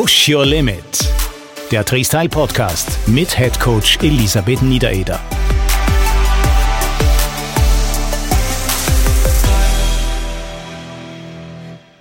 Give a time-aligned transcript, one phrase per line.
[0.00, 0.84] Push Your Limit.
[1.72, 5.18] Der Freestyle Podcast mit Head Coach Elisabeth Niedereder.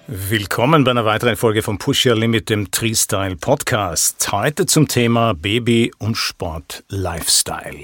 [0.10, 4.32] Willkommen bei einer weiteren Folge von Push Your Limit, dem Freestyle Podcast.
[4.32, 7.84] Heute zum Thema Baby und Sport Lifestyle.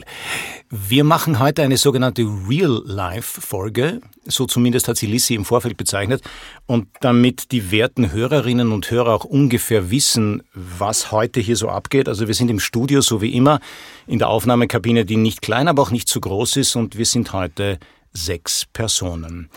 [0.70, 4.00] Wir machen heute eine sogenannte Real-Life-Folge.
[4.24, 6.22] So zumindest hat sie Lissy im Vorfeld bezeichnet.
[6.66, 12.08] Und damit die werten Hörerinnen und Hörer auch ungefähr wissen, was heute hier so abgeht.
[12.08, 13.60] Also wir sind im Studio, so wie immer,
[14.08, 16.78] in der Aufnahmekabine, die nicht klein, aber auch nicht zu groß ist.
[16.78, 17.80] Und wir sind heute
[18.14, 19.50] sechs Personen.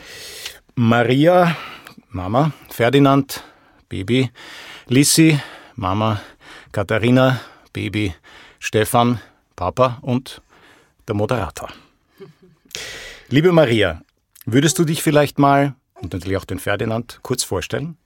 [0.74, 1.56] Maria,
[2.08, 3.42] Mama, Ferdinand,
[3.88, 4.30] Baby,
[4.86, 5.38] Lissi,
[5.74, 6.20] Mama,
[6.72, 7.40] Katharina,
[7.72, 8.14] Baby,
[8.58, 9.20] Stefan,
[9.54, 10.40] Papa und
[11.06, 11.68] der Moderator.
[13.28, 14.02] Liebe Maria,
[14.44, 17.96] würdest du dich vielleicht mal und natürlich auch den Ferdinand kurz vorstellen?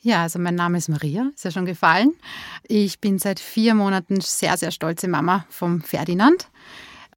[0.00, 2.14] Ja, also mein Name ist Maria, ist ja schon gefallen.
[2.66, 6.48] Ich bin seit vier Monaten sehr, sehr stolze Mama vom Ferdinand,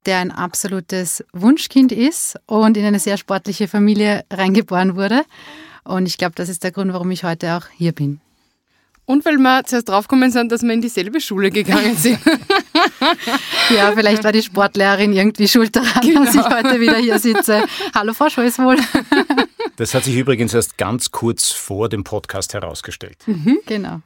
[0.06, 5.24] der ein absolutes Wunschkind ist und in eine sehr sportliche Familie reingeboren wurde.
[5.86, 8.20] Und ich glaube, das ist der Grund, warum ich heute auch hier bin.
[9.04, 12.18] Und weil wir zuerst draufgekommen sind, dass wir in dieselbe Schule gegangen sind.
[13.70, 16.24] ja, vielleicht war die Sportlehrerin irgendwie schuld daran, genau.
[16.24, 17.64] dass ich heute wieder hier sitze.
[17.94, 18.76] Hallo Frau Scholzwohl.
[19.76, 23.18] Das hat sich übrigens erst ganz kurz vor dem Podcast herausgestellt.
[23.26, 24.00] Mhm, genau.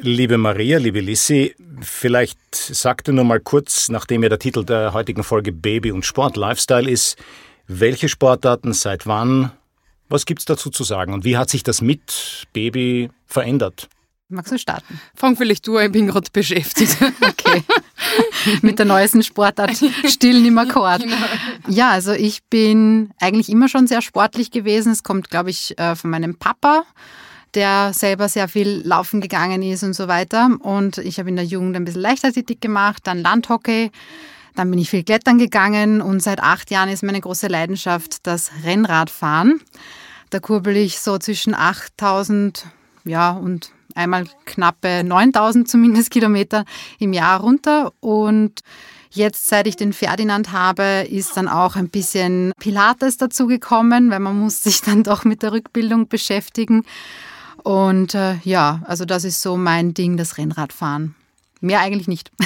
[0.00, 4.94] Liebe Maria, liebe Lissi, vielleicht sagt ihr nur mal kurz, nachdem ja der Titel der
[4.94, 7.16] heutigen Folge Baby und Sport Lifestyle ist,
[7.68, 9.52] welche Sportarten seit wann
[10.10, 13.88] was gibt es dazu zu sagen und wie hat sich das mit Baby verändert?
[14.32, 15.00] Magst du starten?
[15.16, 16.96] Fang vielleicht du an, ich bin gerade beschäftigt.
[17.20, 17.62] Okay.
[18.62, 19.72] Mit der neuesten Sportart
[20.04, 21.02] Stillen im Akkord.
[21.02, 21.16] Genau.
[21.68, 24.92] Ja, also ich bin eigentlich immer schon sehr sportlich gewesen.
[24.92, 26.84] Es kommt, glaube ich, äh, von meinem Papa,
[27.54, 30.50] der selber sehr viel laufen gegangen ist und so weiter.
[30.60, 33.90] Und ich habe in der Jugend ein bisschen Leichtathletik gemacht, dann Landhockey.
[34.54, 38.50] Dann bin ich viel klettern gegangen und seit acht Jahren ist meine große Leidenschaft das
[38.64, 39.60] Rennradfahren.
[40.30, 42.66] Da kurbel ich so zwischen 8000
[43.04, 46.64] ja, und einmal knappe 9000 zumindest Kilometer
[46.98, 47.92] im Jahr runter.
[48.00, 48.60] Und
[49.10, 54.38] jetzt, seit ich den Ferdinand habe, ist dann auch ein bisschen Pilates dazugekommen, weil man
[54.38, 56.84] muss sich dann doch mit der Rückbildung beschäftigen.
[57.62, 61.14] Und äh, ja, also das ist so mein Ding, das Rennradfahren.
[61.60, 62.30] Mehr eigentlich nicht.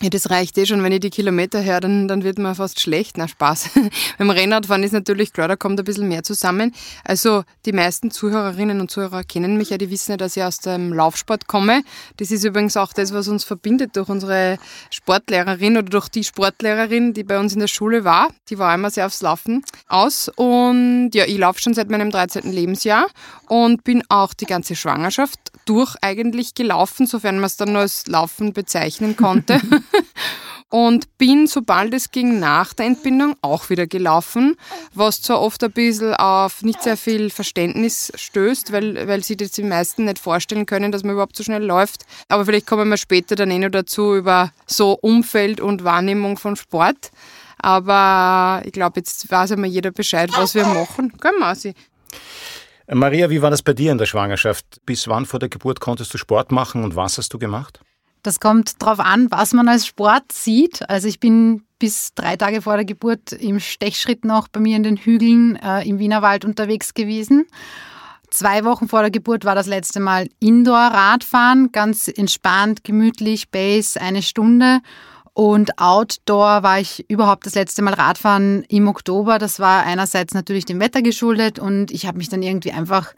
[0.00, 0.82] Ja, das reicht eh schon.
[0.82, 3.18] Wenn ich die Kilometer höre, dann, dann wird man fast schlecht.
[3.18, 3.70] Na, Spaß.
[4.18, 6.74] Beim Rennradfahren ist natürlich klar, da kommt ein bisschen mehr zusammen.
[7.04, 10.58] Also, die meisten Zuhörerinnen und Zuhörer kennen mich ja, die wissen ja, dass ich aus
[10.58, 11.82] dem Laufsport komme.
[12.16, 14.58] Das ist übrigens auch das, was uns verbindet durch unsere
[14.90, 18.30] Sportlehrerin oder durch die Sportlehrerin, die bei uns in der Schule war.
[18.48, 20.30] Die war immer sehr aufs Laufen aus.
[20.34, 22.50] Und ja, ich laufe schon seit meinem 13.
[22.50, 23.06] Lebensjahr
[23.46, 28.06] und bin auch die ganze Schwangerschaft durch eigentlich gelaufen, sofern man es dann nur als
[28.06, 29.60] Laufen bezeichnen konnte.
[30.72, 34.56] und bin, sobald es ging, nach der Entbindung auch wieder gelaufen,
[34.94, 39.50] was zwar oft ein bisschen auf nicht sehr viel Verständnis stößt, weil, weil sie das
[39.50, 42.06] die meisten nicht vorstellen können, dass man überhaupt so schnell läuft.
[42.28, 46.56] Aber vielleicht kommen wir später dann eh noch dazu über so Umfeld und Wahrnehmung von
[46.56, 47.10] Sport.
[47.58, 51.12] Aber ich glaube, jetzt weiß einmal jeder Bescheid, was wir machen.
[51.20, 51.74] Gell, Mausi?
[52.88, 54.64] Maria, wie war das bei dir in der Schwangerschaft?
[54.84, 57.80] Bis wann vor der Geburt konntest du Sport machen und was hast du gemacht?
[58.22, 60.88] Das kommt darauf an, was man als Sport sieht.
[60.88, 64.84] Also ich bin bis drei Tage vor der Geburt im Stechschritt noch bei mir in
[64.84, 67.46] den Hügeln äh, im Wienerwald unterwegs gewesen.
[68.30, 74.22] Zwei Wochen vor der Geburt war das letzte Mal Indoor-Radfahren, ganz entspannt, gemütlich, Base, eine
[74.22, 74.80] Stunde.
[75.34, 79.38] Und Outdoor war ich überhaupt das letzte Mal Radfahren im Oktober.
[79.38, 83.14] Das war einerseits natürlich dem Wetter geschuldet und ich habe mich dann irgendwie einfach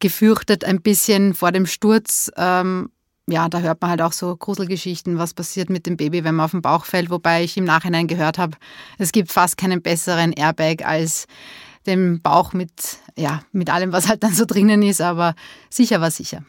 [0.00, 2.30] gefürchtet, ein bisschen vor dem Sturz.
[2.36, 2.90] Ähm,
[3.26, 6.44] ja, da hört man halt auch so Gruselgeschichten, was passiert mit dem Baby, wenn man
[6.44, 8.56] auf den Bauch fällt, wobei ich im Nachhinein gehört habe,
[8.98, 11.26] es gibt fast keinen besseren Airbag als
[11.86, 15.34] den Bauch mit, ja, mit allem, was halt dann so drinnen ist, aber
[15.70, 16.42] sicher war sicher.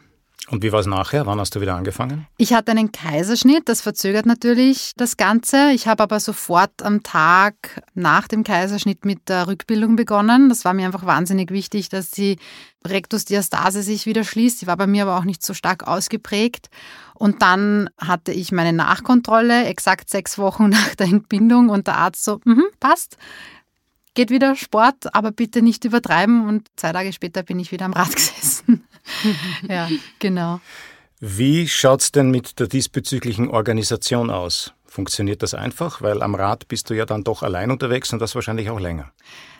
[0.48, 1.26] Und wie war es nachher?
[1.26, 2.26] Wann hast du wieder angefangen?
[2.36, 5.72] Ich hatte einen Kaiserschnitt, das verzögert natürlich das Ganze.
[5.72, 10.48] Ich habe aber sofort am Tag nach dem Kaiserschnitt mit der Rückbildung begonnen.
[10.48, 12.38] Das war mir einfach wahnsinnig wichtig, dass die
[12.86, 14.62] Rektusdiastase sich wieder schließt.
[14.62, 16.68] Die war bei mir aber auch nicht so stark ausgeprägt.
[17.14, 22.24] Und dann hatte ich meine Nachkontrolle, exakt sechs Wochen nach der Entbindung und der Arzt
[22.24, 23.16] so, mm passt,
[24.16, 26.48] geht wieder Sport, aber bitte nicht übertreiben.
[26.48, 28.84] Und zwei Tage später bin ich wieder am Rad gesessen.
[29.68, 30.60] ja, genau.
[31.20, 34.72] Wie schaut es denn mit der diesbezüglichen Organisation aus?
[34.84, 36.02] Funktioniert das einfach?
[36.02, 39.12] Weil am Rad bist du ja dann doch allein unterwegs und das wahrscheinlich auch länger.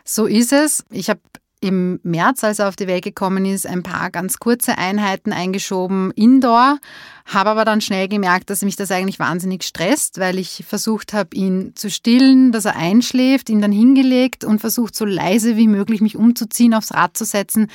[0.05, 0.85] So ist es.
[0.91, 1.21] Ich habe
[1.67, 6.13] im März, als er auf die Welt gekommen ist, ein paar ganz kurze Einheiten eingeschoben,
[6.13, 6.79] indoor,
[7.25, 11.35] habe aber dann schnell gemerkt, dass mich das eigentlich wahnsinnig stresst, weil ich versucht habe,
[11.37, 16.01] ihn zu stillen, dass er einschläft, ihn dann hingelegt und versucht, so leise wie möglich
[16.01, 17.69] mich umzuziehen, aufs Rad zu setzen.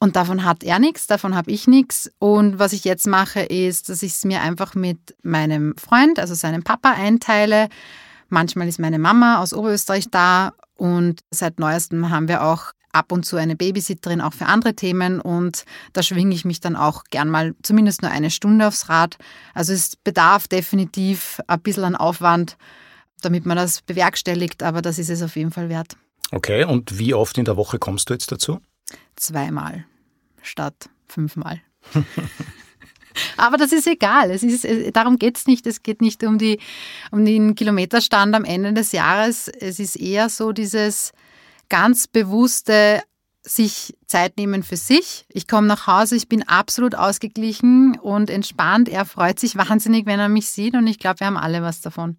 [0.00, 2.10] Und davon hat er nichts, davon habe ich nichts.
[2.18, 6.34] Und was ich jetzt mache, ist, dass ich es mir einfach mit meinem Freund, also
[6.34, 7.68] seinem Papa, einteile.
[8.28, 13.24] Manchmal ist meine Mama aus Oberösterreich da und seit neuestem haben wir auch ab und
[13.24, 17.28] zu eine Babysitterin auch für andere Themen und da schwinge ich mich dann auch gern
[17.28, 19.18] mal zumindest nur eine Stunde aufs Rad.
[19.54, 22.56] Also es bedarf definitiv ein bisschen an Aufwand,
[23.20, 25.96] damit man das bewerkstelligt, aber das ist es auf jeden Fall wert.
[26.32, 28.60] Okay, und wie oft in der Woche kommst du jetzt dazu?
[29.14, 29.84] Zweimal
[30.42, 31.60] statt fünfmal.
[33.36, 34.30] Aber das ist egal.
[34.30, 35.66] Es ist, darum geht es nicht.
[35.66, 36.58] Es geht nicht um, die,
[37.10, 39.48] um den Kilometerstand am Ende des Jahres.
[39.48, 41.12] Es ist eher so dieses
[41.68, 43.02] ganz bewusste
[43.42, 45.24] sich Zeit nehmen für sich.
[45.28, 48.88] Ich komme nach Hause, ich bin absolut ausgeglichen und entspannt.
[48.88, 51.80] Er freut sich wahnsinnig, wenn er mich sieht und ich glaube, wir haben alle was
[51.80, 52.16] davon.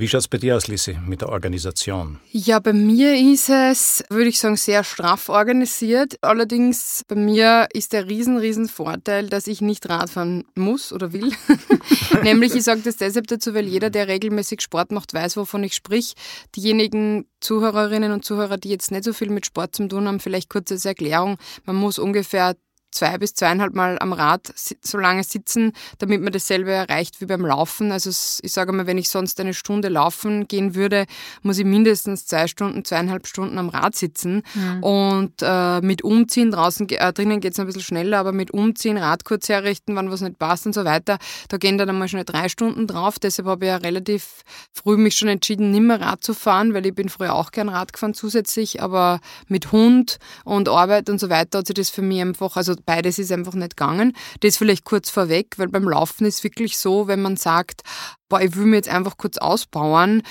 [0.00, 2.20] Wie schaut es bei dir aus, Lisi, mit der Organisation?
[2.32, 6.16] Ja, bei mir ist es, würde ich sagen, sehr straff organisiert.
[6.22, 11.30] Allerdings bei mir ist der riesen, riesen Vorteil, dass ich nicht Radfahren muss oder will.
[12.22, 15.74] Nämlich, ich sage das deshalb dazu, weil jeder, der regelmäßig Sport macht, weiß, wovon ich
[15.74, 16.14] sprich.
[16.56, 20.48] Diejenigen Zuhörerinnen und Zuhörer, die jetzt nicht so viel mit Sport zu tun haben, vielleicht
[20.48, 21.36] kurz als Erklärung.
[21.66, 22.56] Man muss ungefähr
[22.90, 24.52] zwei bis zweieinhalb Mal am Rad
[24.82, 27.92] so lange sitzen, damit man dasselbe erreicht wie beim Laufen.
[27.92, 31.06] Also ich sage mal, wenn ich sonst eine Stunde laufen gehen würde,
[31.42, 34.42] muss ich mindestens zwei Stunden, zweieinhalb Stunden am Rad sitzen.
[34.54, 34.82] Mhm.
[34.82, 38.96] Und äh, mit Umziehen draußen, äh, drinnen geht es ein bisschen schneller, aber mit Umziehen,
[38.96, 42.24] Rad kurz herrichten, wann was nicht passt und so weiter, da gehen dann einmal schon
[42.24, 43.18] drei Stunden drauf.
[43.18, 46.86] Deshalb habe ich ja relativ früh mich schon entschieden, nicht mehr Rad zu fahren, weil
[46.86, 51.30] ich bin früher auch gern Rad gefahren zusätzlich, aber mit Hund und Arbeit und so
[51.30, 54.16] weiter hat sich das für mich einfach, also beides ist einfach nicht gegangen.
[54.40, 57.82] Das vielleicht kurz vorweg, weil beim Laufen ist wirklich so, wenn man sagt,
[58.28, 60.22] boah, ich will mir jetzt einfach kurz ausbauen,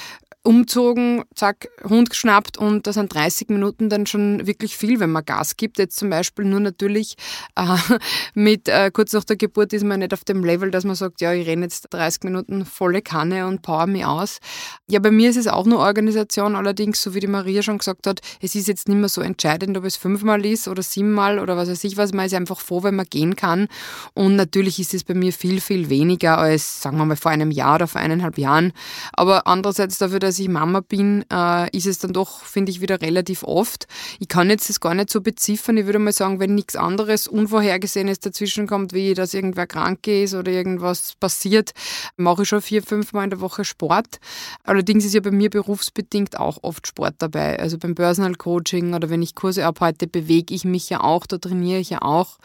[0.43, 5.25] umzogen, zack, Hund geschnappt und da sind 30 Minuten dann schon wirklich viel, wenn man
[5.25, 5.77] Gas gibt.
[5.79, 7.15] Jetzt zum Beispiel nur natürlich
[7.55, 7.75] äh,
[8.33, 11.19] mit äh, kurz nach der Geburt ist man nicht auf dem Level, dass man sagt,
[11.19, 14.39] ja, ich renne jetzt 30 Minuten volle Kanne und power mich aus.
[14.87, 18.07] Ja, bei mir ist es auch nur Organisation, allerdings, so wie die Maria schon gesagt
[18.07, 21.57] hat, es ist jetzt nicht mehr so entscheidend, ob es fünfmal ist oder siebenmal oder
[21.57, 22.13] was weiß ich was.
[22.13, 23.67] Man ist einfach froh, wenn man gehen kann.
[24.13, 27.51] Und natürlich ist es bei mir viel, viel weniger als, sagen wir mal, vor einem
[27.51, 28.71] Jahr oder vor eineinhalb Jahren.
[29.11, 33.01] Aber andererseits dafür, dass ich Mama bin, äh, ist es dann doch, finde ich, wieder
[33.01, 33.87] relativ oft.
[34.19, 35.77] Ich kann jetzt das gar nicht so beziffern.
[35.77, 40.35] Ich würde mal sagen, wenn nichts anderes Unvorhergesehenes dazwischen kommt, wie dass irgendwer krank ist
[40.35, 41.71] oder irgendwas passiert,
[42.17, 44.19] mache ich schon vier, fünf Mal in der Woche Sport.
[44.63, 47.57] Allerdings ist ja bei mir berufsbedingt auch oft Sport dabei.
[47.59, 51.37] Also beim Personal Coaching oder wenn ich Kurse abhalte, bewege ich mich ja auch, da
[51.37, 52.37] trainiere ich ja auch.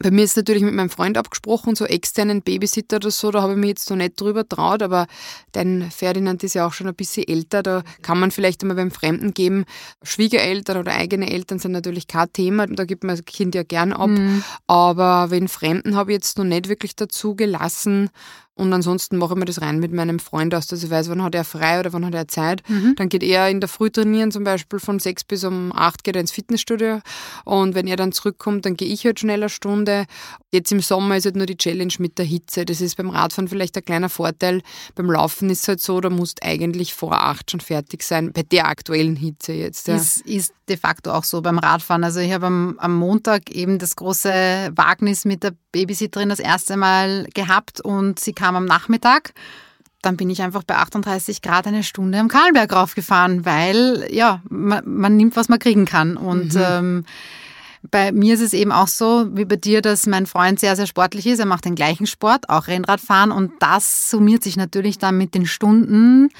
[0.00, 3.52] Bei mir ist natürlich mit meinem Freund abgesprochen, so externen Babysitter oder so, da habe
[3.52, 5.06] ich mich jetzt noch nicht drüber traut, aber
[5.52, 8.90] dein Ferdinand ist ja auch schon ein bisschen älter, da kann man vielleicht einmal beim
[8.90, 9.66] Fremden geben.
[10.02, 13.92] Schwiegereltern oder eigene Eltern sind natürlich kein Thema, da gibt man das Kind ja gern
[13.92, 14.42] ab, mhm.
[14.66, 18.08] aber wenn Fremden habe ich jetzt noch nicht wirklich dazu gelassen
[18.54, 21.22] und ansonsten mache ich mir das rein mit meinem Freund aus, dass ich weiß, wann
[21.22, 22.62] hat er frei oder wann hat er Zeit.
[22.68, 22.94] Mhm.
[22.96, 26.16] Dann geht er in der Früh trainieren, zum Beispiel von sechs bis um acht geht
[26.16, 27.00] er ins Fitnessstudio.
[27.46, 30.04] Und wenn er dann zurückkommt, dann gehe ich halt schnell eine Stunde.
[30.52, 32.66] Jetzt im Sommer ist halt nur die Challenge mit der Hitze.
[32.66, 34.60] Das ist beim Radfahren vielleicht ein kleiner Vorteil.
[34.94, 38.42] Beim Laufen ist es halt so, da musst eigentlich vor acht schon fertig sein, bei
[38.42, 39.88] der aktuellen Hitze jetzt.
[39.88, 39.96] Ja.
[39.96, 42.04] Ist, ist de facto auch so beim Radfahren.
[42.04, 46.76] Also ich habe am, am Montag eben das große Wagnis mit der Babysitterin das erste
[46.76, 49.34] Mal gehabt und sie kam am Nachmittag.
[50.02, 54.82] Dann bin ich einfach bei 38 Grad eine Stunde am Karlberg raufgefahren, weil ja, man,
[54.84, 56.16] man nimmt, was man kriegen kann.
[56.16, 56.60] Und mhm.
[56.60, 57.04] ähm,
[57.88, 60.88] bei mir ist es eben auch so, wie bei dir, dass mein Freund sehr, sehr
[60.88, 61.38] sportlich ist.
[61.38, 63.30] Er macht den gleichen Sport, auch Rennradfahren.
[63.30, 66.30] Und das summiert sich natürlich dann mit den Stunden.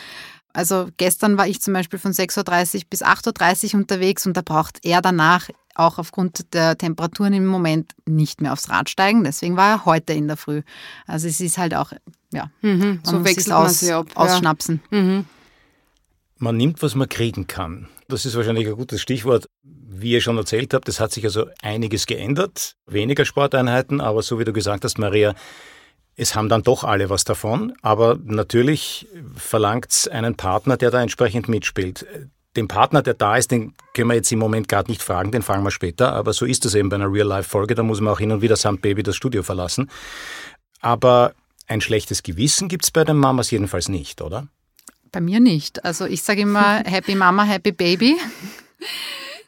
[0.53, 4.43] Also gestern war ich zum Beispiel von 6.30 Uhr bis 8.30 Uhr unterwegs und da
[4.43, 9.25] braucht er danach auch aufgrund der Temperaturen im Moment nicht mehr aufs Rad steigen.
[9.25, 10.63] Deswegen war er heute in der Früh.
[11.07, 11.93] Also es ist halt auch,
[12.33, 14.07] ja, mhm, so wechselt aus, man sich ab.
[14.15, 14.81] Ausschnapsen.
[14.91, 15.01] Ja.
[15.01, 15.25] Mhm.
[16.39, 17.89] Man nimmt, was man kriegen kann.
[18.09, 19.47] Das ist wahrscheinlich ein gutes Stichwort.
[19.63, 22.75] Wie ihr schon erzählt habt, es hat sich also einiges geändert.
[22.87, 25.35] Weniger Sporteinheiten, aber so wie du gesagt hast, Maria,
[26.17, 27.75] es haben dann doch alle was davon.
[27.83, 32.07] Aber natürlich verlangt es einen Partner, der da entsprechend mitspielt
[32.57, 35.43] den Partner, der da ist, den können wir jetzt im Moment gerade nicht fragen, den
[35.43, 38.19] fragen wir später, aber so ist das eben bei einer Real-Life-Folge, da muss man auch
[38.19, 39.91] hin und wieder samt Baby das Studio verlassen.
[40.81, 41.33] Aber
[41.67, 44.49] ein schlechtes Gewissen gibt es bei den Mamas jedenfalls nicht, oder?
[45.11, 45.85] Bei mir nicht.
[45.85, 48.17] Also ich sage immer Happy Mama, Happy Baby.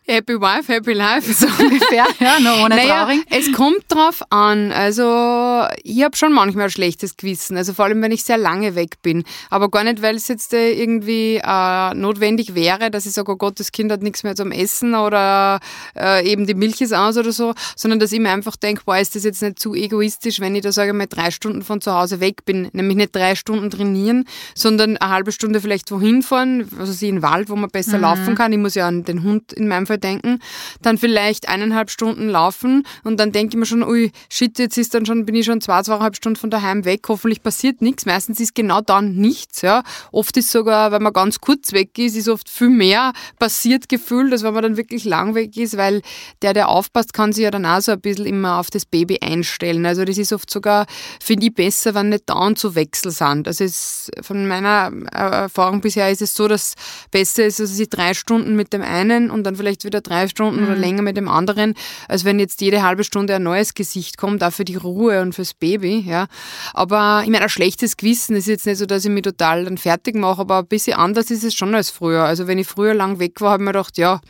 [0.07, 1.33] Happy Wife, Happy Life.
[1.33, 3.25] So ungefähr, ja, nur ohne naja, traurig.
[3.31, 4.71] Es kommt drauf an.
[4.71, 7.57] Also, ich habe schon manchmal ein schlechtes Gewissen.
[7.57, 9.25] Also, vor allem, wenn ich sehr lange weg bin.
[9.49, 13.37] Aber gar nicht, weil es jetzt äh, irgendwie äh, notwendig wäre, dass ich sage, oh
[13.37, 15.61] Gott, das Kind hat nichts mehr zum Essen oder
[15.97, 18.99] äh, eben die Milch ist aus oder so, sondern dass ich mir einfach denke, boah,
[18.99, 21.95] ist das jetzt nicht zu egoistisch, wenn ich da sage mal drei Stunden von zu
[21.95, 22.69] Hause weg bin.
[22.73, 27.17] Nämlich nicht drei Stunden trainieren, sondern eine halbe Stunde vielleicht wohin fahren, also sie in
[27.17, 28.03] den Wald, wo man besser mhm.
[28.03, 28.53] laufen kann.
[28.53, 30.41] Ich muss ja an den Hund in meinem Fall denken.
[30.83, 34.95] Dann vielleicht eineinhalb Stunden laufen und dann denke ich mir schon, ui, shit, jetzt ist
[34.95, 37.03] dann schon, bin ich schon zwei, zweieinhalb Stunden von daheim weg.
[37.09, 38.07] Hoffentlich passiert nichts.
[38.07, 39.63] Meistens ist genau dann nichts.
[39.63, 39.83] Ja.
[40.13, 44.33] Oft ist sogar, wenn man ganz kurz weg ist, ist oft viel mehr passiert gefühlt,
[44.33, 46.03] als wenn man dann wirklich lang weg ist, weil
[46.43, 49.19] der, der aufpasst, kann sich ja dann auch so ein bisschen immer auf das Baby
[49.21, 49.87] einstellen.
[49.87, 50.87] Also das ist oft sogar,
[51.21, 53.47] finde ich, besser, wenn nicht dauernd zu Wechsel sind.
[53.47, 56.75] Also es, von meiner äh, Erfahrung bisher ist es so, dass
[57.11, 60.61] besser ist, also sie drei Stunden mit dem einen und dann vielleicht wieder drei Stunden
[60.61, 60.67] mhm.
[60.67, 61.75] oder länger mit dem anderen,
[62.09, 65.35] als wenn jetzt jede halbe Stunde ein neues Gesicht kommt, auch für die Ruhe und
[65.35, 66.05] fürs Baby.
[66.07, 66.27] Ja.
[66.73, 69.79] Aber ich meine, ein schlechtes Gewissen ist jetzt nicht so, dass ich mich total dann
[69.79, 72.25] fertig mache, aber ein bisschen anders ist es schon als früher.
[72.25, 74.21] Also wenn ich früher lang weg war, habe ich mir gedacht, ja,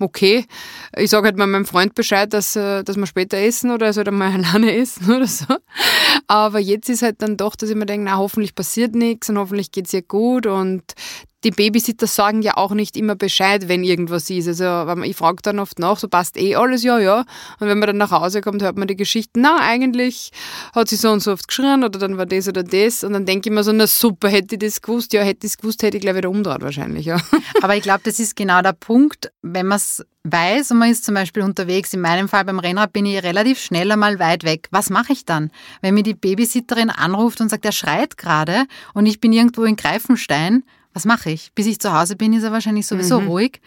[0.00, 0.46] okay.
[0.96, 3.92] Ich sage halt mal meinem Freund Bescheid, dass, äh, dass wir später essen oder er
[3.92, 5.44] soll mal alleine essen oder so.
[6.26, 9.38] Aber jetzt ist halt dann doch, dass ich mir denke, na, hoffentlich passiert nichts und
[9.38, 10.82] hoffentlich geht es ihr gut und
[11.44, 14.48] die Babysitter sagen ja auch nicht immer Bescheid, wenn irgendwas ist.
[14.48, 17.20] Also ich frage dann oft nach, so passt eh alles, ja, ja.
[17.60, 20.30] Und wenn man dann nach Hause kommt, hört man die Geschichten, na, eigentlich
[20.74, 23.04] hat sie so und so oft geschrien oder dann war das oder das.
[23.04, 25.12] Und dann denke ich mir so, na super, hätte ich das gewusst?
[25.12, 27.16] Ja, hätte ich es gewusst, hätte ich gleich wieder umdreht wahrscheinlich, ja.
[27.62, 31.04] Aber ich glaube, das ist genau der Punkt, wenn man es weiß und man ist
[31.04, 34.68] zum Beispiel unterwegs, in meinem Fall beim Rennrad bin ich relativ schnell einmal weit weg.
[34.70, 35.50] Was mache ich dann?
[35.80, 39.76] Wenn mir die Babysitterin anruft und sagt, er schreit gerade und ich bin irgendwo in
[39.76, 41.52] Greifenstein, was mache ich?
[41.54, 43.28] Bis ich zu Hause bin, ist er wahrscheinlich sowieso mhm.
[43.28, 43.60] ruhig.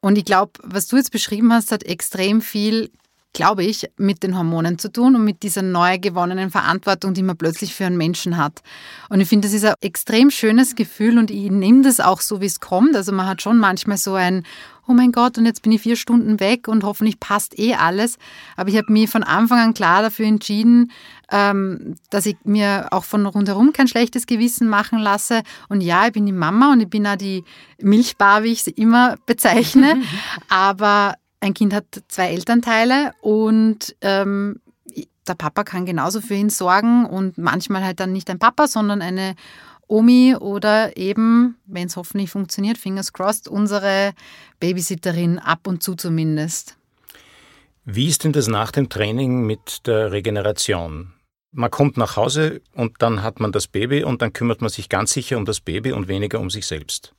[0.00, 2.90] Und ich glaube, was du jetzt beschrieben hast, hat extrem viel,
[3.32, 7.38] glaube ich, mit den Hormonen zu tun und mit dieser neu gewonnenen Verantwortung, die man
[7.38, 8.60] plötzlich für einen Menschen hat.
[9.08, 12.42] Und ich finde, das ist ein extrem schönes Gefühl und ich nehme das auch so,
[12.42, 12.94] wie es kommt.
[12.94, 14.44] Also man hat schon manchmal so ein,
[14.86, 18.18] oh mein Gott, und jetzt bin ich vier Stunden weg und hoffentlich passt eh alles.
[18.56, 20.92] Aber ich habe mich von Anfang an klar dafür entschieden,
[21.30, 25.42] ähm, dass ich mir auch von rundherum kein schlechtes Gewissen machen lasse.
[25.68, 27.44] Und ja, ich bin die Mama und ich bin auch die
[27.80, 30.02] Milchbar, wie ich sie immer bezeichne.
[30.48, 34.60] Aber ein Kind hat zwei Elternteile und ähm,
[35.26, 39.00] der Papa kann genauso für ihn sorgen und manchmal halt dann nicht ein Papa, sondern
[39.02, 39.34] eine
[39.86, 44.12] Omi oder eben, wenn es hoffentlich funktioniert, fingers crossed, unsere
[44.60, 46.76] Babysitterin ab und zu zumindest.
[47.84, 51.13] Wie ist denn das nach dem Training mit der Regeneration?
[51.56, 54.88] Man kommt nach Hause und dann hat man das Baby und dann kümmert man sich
[54.88, 57.14] ganz sicher um das Baby und weniger um sich selbst.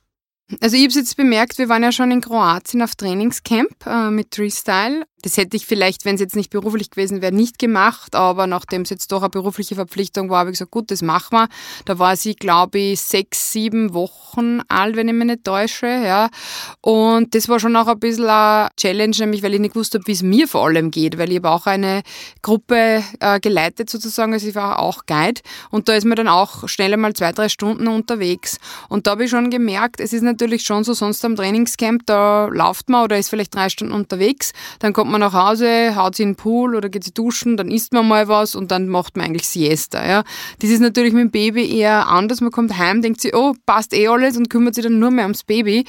[0.60, 4.34] Also ich habe jetzt bemerkt, wir waren ja schon in Kroatien auf Trainingscamp äh, mit
[4.34, 8.46] Freestyle das hätte ich vielleicht, wenn es jetzt nicht beruflich gewesen wäre, nicht gemacht, aber
[8.46, 11.48] nachdem es jetzt doch eine berufliche Verpflichtung war, habe ich gesagt, gut, das machen wir.
[11.84, 15.86] Da war sie, glaube ich, sechs, sieben Wochen alt, wenn ich mich nicht täusche.
[15.86, 16.28] Ja.
[16.80, 20.06] Und das war schon auch ein bisschen eine Challenge, nämlich weil ich nicht gewusst habe,
[20.06, 22.02] wie es mir vor allem geht, weil ich habe auch eine
[22.42, 25.40] Gruppe äh, geleitet sozusagen, also ich war auch Guide
[25.72, 28.58] und da ist man dann auch schnell einmal zwei, drei Stunden unterwegs.
[28.88, 32.46] Und da habe ich schon gemerkt, es ist natürlich schon so, sonst am Trainingscamp, da
[32.46, 36.24] läuft man oder ist vielleicht drei Stunden unterwegs, dann kommt man nach Hause, haut sie
[36.24, 39.16] in den Pool oder geht sie duschen, dann isst man mal was und dann macht
[39.16, 40.06] man eigentlich Siesta.
[40.06, 40.24] Ja.
[40.60, 42.40] Das ist natürlich mit dem Baby eher anders.
[42.40, 45.24] Man kommt heim, denkt sich, oh, passt eh alles und kümmert sich dann nur mehr
[45.24, 45.84] ums Baby.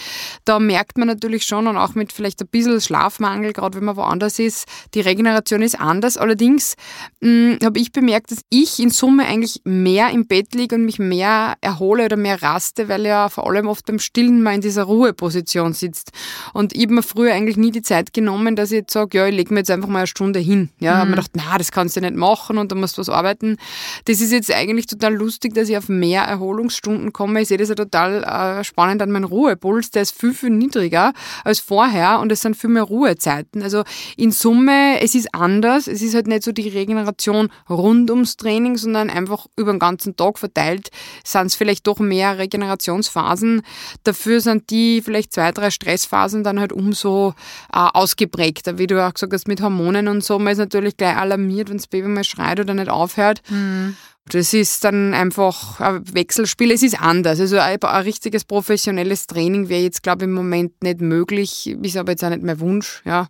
[0.46, 3.98] Da merkt man natürlich schon und auch mit vielleicht ein bisschen Schlafmangel, gerade wenn man
[3.98, 6.18] woanders ist, die Regeneration ist anders.
[6.18, 6.76] Allerdings
[7.22, 11.00] hm, habe ich bemerkt, dass ich in Summe eigentlich mehr im Bett liege und mich
[11.00, 14.84] mehr erhole oder mehr raste, weil ja vor allem oft beim Stillen mal in dieser
[14.84, 16.12] Ruheposition sitzt.
[16.54, 19.28] Und ich habe mir früher eigentlich nie die Zeit genommen, dass ich jetzt sage, ja,
[19.28, 20.70] ich lege mir jetzt einfach mal eine Stunde hin.
[20.80, 20.98] Ja, mhm.
[20.98, 23.58] habe mir gedacht, na, das kannst du nicht machen und da musst du was arbeiten.
[24.06, 27.42] Das ist jetzt eigentlich total lustig, dass ich auf mehr Erholungsstunden komme.
[27.42, 29.92] Ich sehe das ja total äh, spannend an meinem Ruhepuls.
[29.92, 31.14] Der ist viel, viel niedriger
[31.44, 33.62] als vorher und es sind viel mehr Ruhezeiten.
[33.62, 33.84] Also
[34.16, 35.88] in Summe, es ist anders.
[35.88, 40.16] Es ist halt nicht so die Regeneration rund ums Training, sondern einfach über den ganzen
[40.16, 40.90] Tag verteilt
[41.24, 43.62] sind es vielleicht doch mehr Regenerationsphasen.
[44.04, 47.34] Dafür sind die vielleicht zwei, drei Stressphasen dann halt umso
[47.72, 51.18] äh, ausgeprägter, wie du auch gesagt hast, mit Hormonen und so, man ist natürlich gleich
[51.18, 53.42] alarmiert, wenn das Baby mal schreit oder nicht aufhört.
[53.50, 53.96] Mhm.
[54.30, 56.72] Das ist dann einfach ein Wechselspiel.
[56.72, 57.40] Es ist anders.
[57.40, 61.68] Also ein, ein richtiges professionelles Training wäre jetzt, glaube ich, im Moment nicht möglich.
[61.68, 63.02] Ist aber jetzt auch nicht mein Wunsch.
[63.06, 63.28] Ja.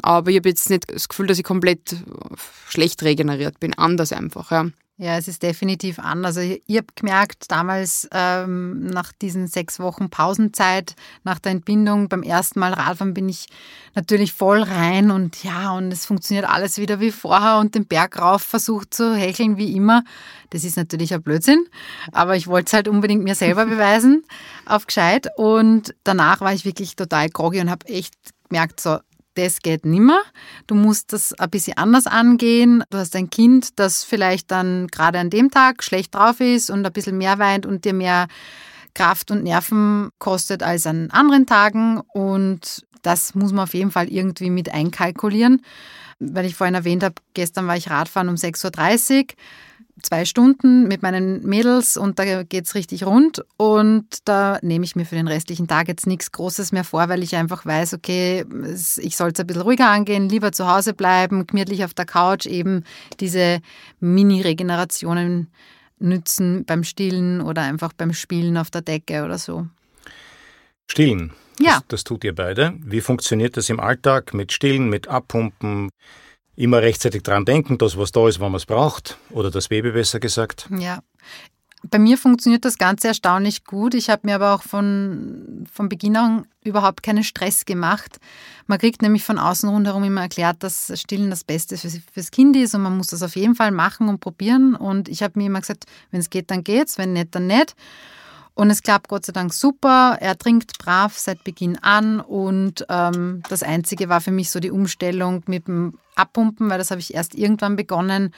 [0.00, 1.96] Aber ich habe jetzt nicht das Gefühl, dass ich komplett
[2.68, 3.74] schlecht regeneriert bin.
[3.74, 4.52] Anders einfach.
[4.52, 4.66] Ja.
[5.00, 6.36] Ja, es ist definitiv anders.
[6.36, 12.24] Also ich habe gemerkt, damals ähm, nach diesen sechs Wochen Pausenzeit, nach der Entbindung, beim
[12.24, 13.46] ersten Mal Radfahren bin ich
[13.94, 18.20] natürlich voll rein und ja, und es funktioniert alles wieder wie vorher und den Berg
[18.20, 20.02] rauf versucht zu hecheln wie immer.
[20.50, 21.64] Das ist natürlich ein Blödsinn,
[22.10, 24.24] aber ich wollte es halt unbedingt mir selber beweisen
[24.66, 28.14] auf gescheit und danach war ich wirklich total groggy und habe echt
[28.48, 28.98] gemerkt, so,
[29.38, 30.20] das geht nimmer.
[30.66, 32.82] Du musst das ein bisschen anders angehen.
[32.90, 36.84] Du hast ein Kind, das vielleicht dann gerade an dem Tag schlecht drauf ist und
[36.84, 38.26] ein bisschen mehr weint und dir mehr
[38.94, 42.00] Kraft und Nerven kostet als an anderen Tagen.
[42.12, 45.62] Und das muss man auf jeden Fall irgendwie mit einkalkulieren.
[46.18, 49.26] Weil ich vorhin erwähnt habe, gestern war ich Radfahren um 6.30 Uhr
[50.02, 53.44] zwei Stunden mit meinen Mädels und da geht es richtig rund.
[53.56, 57.22] Und da nehme ich mir für den restlichen Tag jetzt nichts Großes mehr vor, weil
[57.22, 58.44] ich einfach weiß, okay,
[58.96, 62.46] ich soll es ein bisschen ruhiger angehen, lieber zu Hause bleiben, gemütlich auf der Couch,
[62.46, 62.84] eben
[63.20, 63.60] diese
[64.00, 65.48] Mini-Regenerationen
[65.98, 69.66] nützen beim Stillen oder einfach beim Spielen auf der Decke oder so.
[70.90, 71.32] Stillen.
[71.60, 71.74] Ja.
[71.74, 72.74] Das, das tut ihr beide.
[72.80, 75.90] Wie funktioniert das im Alltag mit Stillen, mit Abpumpen?
[76.58, 79.16] Immer rechtzeitig dran denken, dass was da ist, wann man es braucht.
[79.30, 80.68] Oder das Baby besser gesagt.
[80.76, 81.00] Ja.
[81.84, 83.94] Bei mir funktioniert das Ganze erstaunlich gut.
[83.94, 88.18] Ich habe mir aber auch von, von Beginn an überhaupt keinen Stress gemacht.
[88.66, 92.56] Man kriegt nämlich von außen rundherum immer erklärt, dass Stillen das Beste für, fürs Kind
[92.56, 94.74] ist und man muss das auf jeden Fall machen und probieren.
[94.74, 97.76] Und ich habe mir immer gesagt, wenn es geht, dann geht's, wenn nicht, dann nicht.
[98.58, 100.18] Und es klappt Gott sei Dank super.
[100.20, 102.18] Er trinkt brav seit Beginn an.
[102.18, 106.90] Und ähm, das Einzige war für mich so die Umstellung mit dem Abpumpen, weil das
[106.90, 108.34] habe ich erst irgendwann begonnen.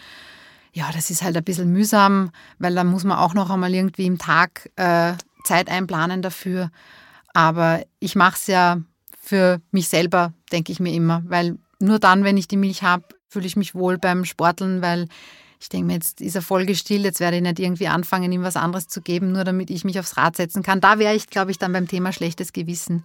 [0.74, 4.04] Ja, das ist halt ein bisschen mühsam, weil da muss man auch noch einmal irgendwie
[4.04, 6.70] im Tag äh, Zeit einplanen dafür.
[7.32, 8.76] Aber ich mache es ja
[9.18, 13.04] für mich selber, denke ich mir immer, weil nur dann, wenn ich die Milch habe,
[13.30, 15.08] fühle ich mich wohl beim Sporteln, weil
[15.60, 18.42] ich denke mir, jetzt ist er voll gestillt, jetzt werde ich nicht irgendwie anfangen, ihm
[18.42, 20.80] was anderes zu geben, nur damit ich mich aufs Rad setzen kann.
[20.80, 23.04] Da wäre ich, glaube ich, dann beim Thema schlechtes Gewissen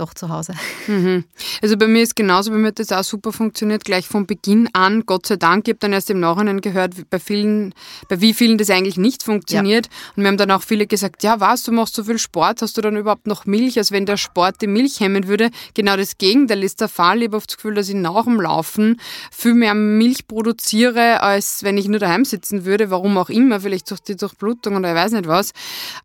[0.00, 0.54] doch zu Hause.
[0.86, 1.24] Mhm.
[1.62, 4.68] Also bei mir ist genauso, bei mir hat das auch super funktioniert, gleich von Beginn
[4.72, 5.66] an, Gott sei Dank.
[5.66, 7.74] Ich habe dann erst im Nachhinein gehört, bei vielen,
[8.08, 9.86] bei wie vielen das eigentlich nicht funktioniert.
[9.86, 9.92] Ja.
[10.16, 12.76] Und mir haben dann auch viele gesagt, ja was, du machst so viel Sport, hast
[12.76, 15.50] du dann überhaupt noch Milch, als wenn der Sport die Milch hemmen würde.
[15.74, 17.18] Genau das Gegenteil ist der Fall.
[17.18, 21.62] Ich habe oft das Gefühl, dass ich nach dem Laufen viel mehr Milch produziere, als
[21.62, 22.90] wenn ich nur daheim sitzen würde.
[22.90, 25.52] Warum auch immer, vielleicht durch die Durchblutung oder ich weiß nicht was.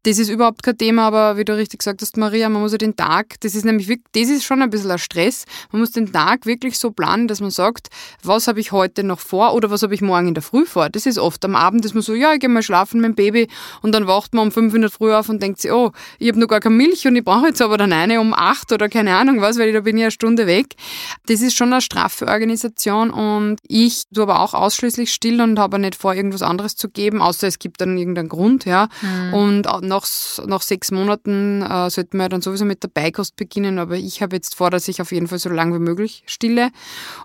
[0.04, 2.78] Das ist überhaupt kein Thema, aber wie du richtig gesagt hast, Maria, man muss ja
[2.78, 5.46] den Tag, das ist nämlich nämlich wirklich, das ist schon ein bisschen ein Stress.
[5.72, 7.90] Man muss den Tag wirklich so planen, dass man sagt,
[8.24, 10.90] was habe ich heute noch vor oder was habe ich morgen in der Früh vor.
[10.90, 13.16] Das ist oft am Abend, dass man so, ja, ich gehe mal schlafen mit dem
[13.16, 13.48] Baby
[13.82, 16.30] und dann wacht man um fünf in der Früh auf und denkt sich, oh, ich
[16.30, 18.90] habe noch gar keine Milch und ich brauche jetzt aber dann eine um acht oder
[18.90, 20.76] keine Ahnung was, weil da bin ich eine Stunde weg.
[21.28, 25.80] Das ist schon eine straffe Organisation und ich tue aber auch ausschließlich still und habe
[25.80, 28.90] nicht vor, irgendwas anderes zu geben, außer es gibt dann irgendeinen Grund, ja.
[29.02, 29.34] Mhm.
[29.34, 30.06] Und nach,
[30.46, 34.22] nach sechs Monaten äh, sollten wir dann sowieso mit der Beikost beginnen können, aber ich
[34.22, 36.70] habe jetzt vor, dass ich auf jeden Fall so lange wie möglich stille.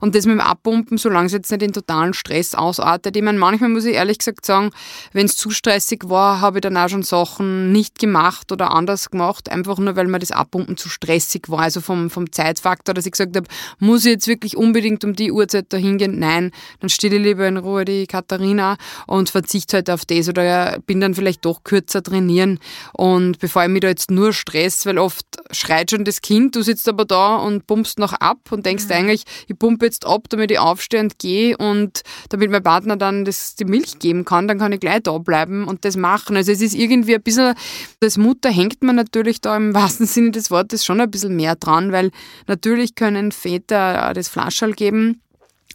[0.01, 3.17] Und das mit dem Abpumpen, solange es jetzt nicht in totalen Stress ausartet.
[3.17, 4.71] Ich meine, manchmal muss ich ehrlich gesagt sagen,
[5.13, 9.11] wenn es zu stressig war, habe ich dann auch schon Sachen nicht gemacht oder anders
[9.11, 11.61] gemacht, einfach nur, weil mir das Abpumpen zu stressig war.
[11.61, 13.47] Also vom, vom Zeitfaktor, dass ich gesagt habe,
[13.79, 16.19] muss ich jetzt wirklich unbedingt um die Uhrzeit da hingehen?
[16.19, 21.01] Nein, dann stille lieber in Ruhe die Katharina und verzichte halt auf das oder bin
[21.01, 22.59] dann vielleicht doch kürzer trainieren.
[22.93, 26.55] Und bevor ich mich da jetzt nur stress, weil oft schreit schon das Kind, Kind,
[26.55, 28.93] du sitzt aber da und pumpst noch ab und denkst mhm.
[28.93, 33.25] eigentlich, ich pumpe jetzt ab, damit ich aufstehe und gehe und damit mein Partner dann
[33.25, 36.37] das, die Milch geben kann, dann kann ich gleich da bleiben und das machen.
[36.37, 37.55] Also es ist irgendwie ein bisschen,
[38.03, 41.57] als Mutter hängt man natürlich da im wahrsten Sinne des Wortes schon ein bisschen mehr
[41.57, 42.11] dran, weil
[42.47, 45.23] natürlich können Väter das Flaschall geben,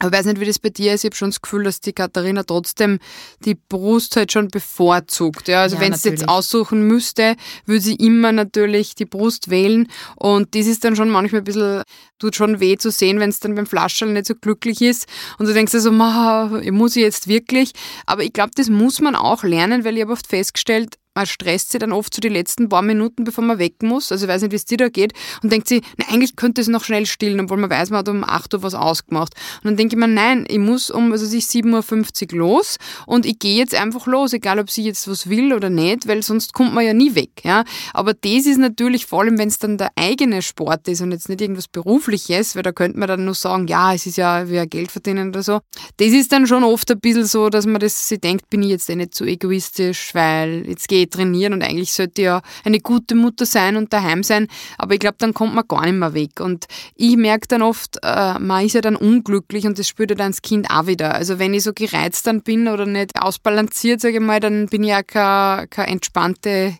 [0.07, 1.03] ich weiß nicht, wie das bei dir ist.
[1.03, 2.99] Ich habe schon das Gefühl, dass die Katharina trotzdem
[3.45, 5.47] die Brust halt schon bevorzugt.
[5.47, 7.35] Ja, also ja, wenn sie jetzt aussuchen müsste,
[7.65, 9.87] würde sie immer natürlich die Brust wählen.
[10.15, 11.83] Und das ist dann schon manchmal ein bisschen,
[12.19, 15.07] tut schon weh zu sehen, wenn es dann beim Flaschel nicht so glücklich ist.
[15.37, 17.71] Und du denkst so, also, muss ich jetzt wirklich?
[18.05, 21.71] Aber ich glaube, das muss man auch lernen, weil ich habe oft festgestellt, man stresst
[21.71, 24.11] sich dann oft so die letzten paar Minuten, bevor man wecken muss.
[24.11, 25.13] Also ich weiß nicht, wie es dir da geht.
[25.41, 28.09] Und denkt sich, na, eigentlich könnte es noch schnell stillen, obwohl man weiß, man hat
[28.09, 29.33] um 8 Uhr was ausgemacht.
[29.63, 33.25] Und dann denke ich mir, nein, ich muss um also sich 7.50 Uhr los und
[33.25, 36.53] ich gehe jetzt einfach los, egal ob sie jetzt was will oder nicht, weil sonst
[36.53, 37.43] kommt man ja nie weg.
[37.43, 37.63] Ja?
[37.93, 41.29] Aber das ist natürlich vor allem, wenn es dann der eigene Sport ist und jetzt
[41.29, 44.63] nicht irgendwas Berufliches, weil da könnte man dann nur sagen, ja, es ist ja wie
[44.67, 45.59] Geld verdienen oder so.
[45.97, 48.69] Das ist dann schon oft ein bisschen so, dass man das sich denkt, bin ich
[48.69, 52.79] jetzt eh nicht zu egoistisch, weil jetzt gehe eh trainieren und eigentlich sollte ja eine
[52.79, 56.13] gute Mutter sein und daheim sein, aber ich glaube, dann kommt man gar nicht mehr
[56.13, 56.39] weg.
[56.39, 60.15] Und ich merke dann oft, äh, man ist ja dann unglücklich und das spürt ja
[60.15, 61.13] dann das Kind auch wieder.
[61.13, 64.83] Also wenn ich so gereizt dann bin oder nicht ausbalanciert, sage ich mal, dann bin
[64.83, 66.77] ich ja keine, keine entspannte,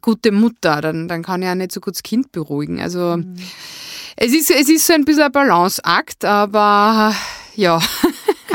[0.00, 0.80] gute Mutter.
[0.80, 2.80] Dann, dann kann ich ja nicht so gut das Kind beruhigen.
[2.80, 3.36] Also mhm.
[4.16, 7.14] es, ist, es ist so ein bisschen ein Balanceakt, aber
[7.54, 7.80] ja.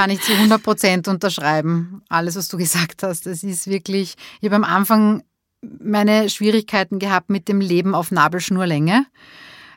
[0.01, 2.01] Kann ich zu 100 Prozent unterschreiben.
[2.09, 3.27] Alles, was du gesagt hast.
[3.27, 5.21] Das ist wirklich, ich habe am Anfang
[5.61, 9.05] meine Schwierigkeiten gehabt mit dem Leben auf Nabelschnurlänge,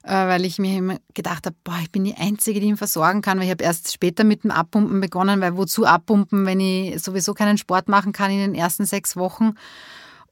[0.03, 3.21] äh, weil ich mir immer gedacht habe, boah, ich bin die Einzige, die ihn versorgen
[3.21, 7.03] kann, weil ich habe erst später mit dem Abpumpen begonnen, weil wozu abpumpen, wenn ich
[7.03, 9.57] sowieso keinen Sport machen kann in den ersten sechs Wochen.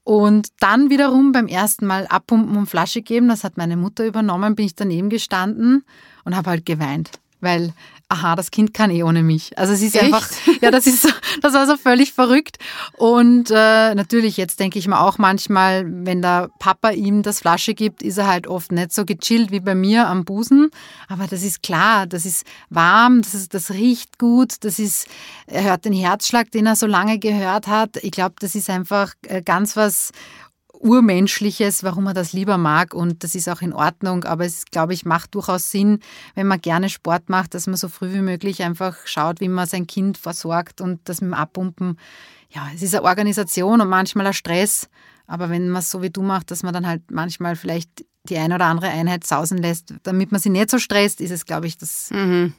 [0.03, 4.55] Und dann wiederum beim ersten Mal abpumpen und Flasche geben, das hat meine Mutter übernommen,
[4.55, 5.85] bin ich daneben gestanden
[6.23, 7.11] und habe halt geweint,
[7.43, 7.73] weil
[8.13, 9.57] aha, das Kind kann eh ohne mich.
[9.57, 10.05] Also es ist Echt?
[10.05, 10.29] einfach,
[10.61, 11.09] ja, das ist so,
[11.41, 12.57] das war so völlig verrückt.
[12.97, 17.73] Und äh, natürlich, jetzt denke ich mir auch manchmal, wenn der Papa ihm das Flasche
[17.73, 20.69] gibt, ist er halt oft nicht so gechillt wie bei mir am Busen.
[21.07, 25.07] Aber das ist klar, das ist warm, das, ist, das riecht gut, das ist,
[25.47, 27.97] er hört den Herzschlag, den er so lange gehört hat.
[28.03, 30.11] Ich glaube, das ist einfach äh, ganz was
[30.83, 34.93] Urmenschliches, warum man das lieber mag und das ist auch in Ordnung, aber es, glaube
[34.93, 35.99] ich, macht durchaus Sinn,
[36.35, 39.65] wenn man gerne Sport macht, dass man so früh wie möglich einfach schaut, wie man
[39.65, 41.97] sein Kind versorgt und das mit dem Abpumpen,
[42.49, 44.89] ja, es ist eine Organisation und manchmal ein Stress,
[45.25, 48.37] aber wenn man es so wie du macht, dass man dann halt manchmal vielleicht die
[48.37, 51.67] eine oder andere Einheit sausen lässt, damit man sie nicht so stresst, ist es, glaube
[51.67, 52.53] ich, das mhm.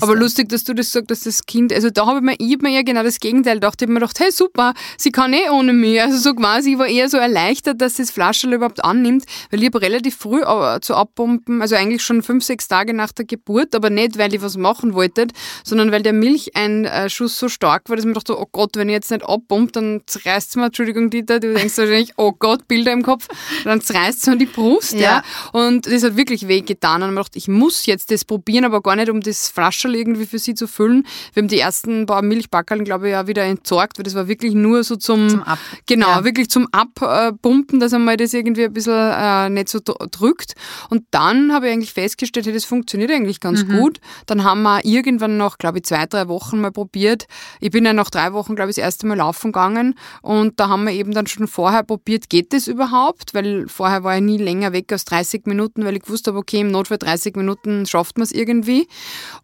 [0.00, 2.54] Aber lustig, dass du das sagst, dass das Kind, also da habe ich mir, ich
[2.54, 3.80] hab mir eher genau das Gegenteil gedacht.
[3.80, 6.00] Ich habe mir gedacht, hey super, sie kann eh ohne mich.
[6.00, 9.60] Also so quasi, ich war eher so erleichtert, dass sie das Flascherl überhaupt annimmt, weil
[9.60, 10.40] ich habe relativ früh
[10.80, 14.42] zu abpumpen, also eigentlich schon fünf, sechs Tage nach der Geburt, aber nicht, weil ich
[14.42, 15.28] was machen wollte,
[15.64, 18.94] sondern weil der Milcheinschuss so stark war, dass ich mir dachte, oh Gott, wenn ich
[18.94, 22.92] jetzt nicht abpumpt, dann zerreißt es mir, Entschuldigung Dieter, du denkst wahrscheinlich, oh Gott, Bilder
[22.92, 23.28] im Kopf,
[23.64, 25.00] dann zerreißt es mir die Brust, ja.
[25.00, 25.22] ja.
[25.52, 28.64] Und das hat wirklich weh getan und ich mir gedacht, ich muss jetzt das probieren,
[28.64, 31.06] aber gar nicht um das Flascherl irgendwie für sie zu füllen.
[31.34, 34.54] Wir haben die ersten paar Milchbackeln, glaube ich, ja wieder entsorgt, weil das war wirklich
[34.54, 35.58] nur so zum, zum Ab.
[35.86, 36.24] Genau, ja.
[36.24, 40.54] wirklich zum Abpumpen, dass einmal das irgendwie ein bisschen äh, nicht so drückt.
[40.88, 43.76] Und dann habe ich eigentlich festgestellt, hey, das funktioniert eigentlich ganz mhm.
[43.76, 44.00] gut.
[44.24, 47.26] Dann haben wir irgendwann noch, glaube ich, zwei, drei Wochen mal probiert.
[47.60, 50.68] Ich bin ja nach drei Wochen, glaube ich, das erste Mal laufen gegangen und da
[50.68, 53.34] haben wir eben dann schon vorher probiert, geht das überhaupt?
[53.34, 56.60] Weil vorher war ich nie länger weg als 30 Minuten, weil ich gewusst habe, okay,
[56.60, 58.88] im Notfall 30 Minuten schafft man es irgendwie.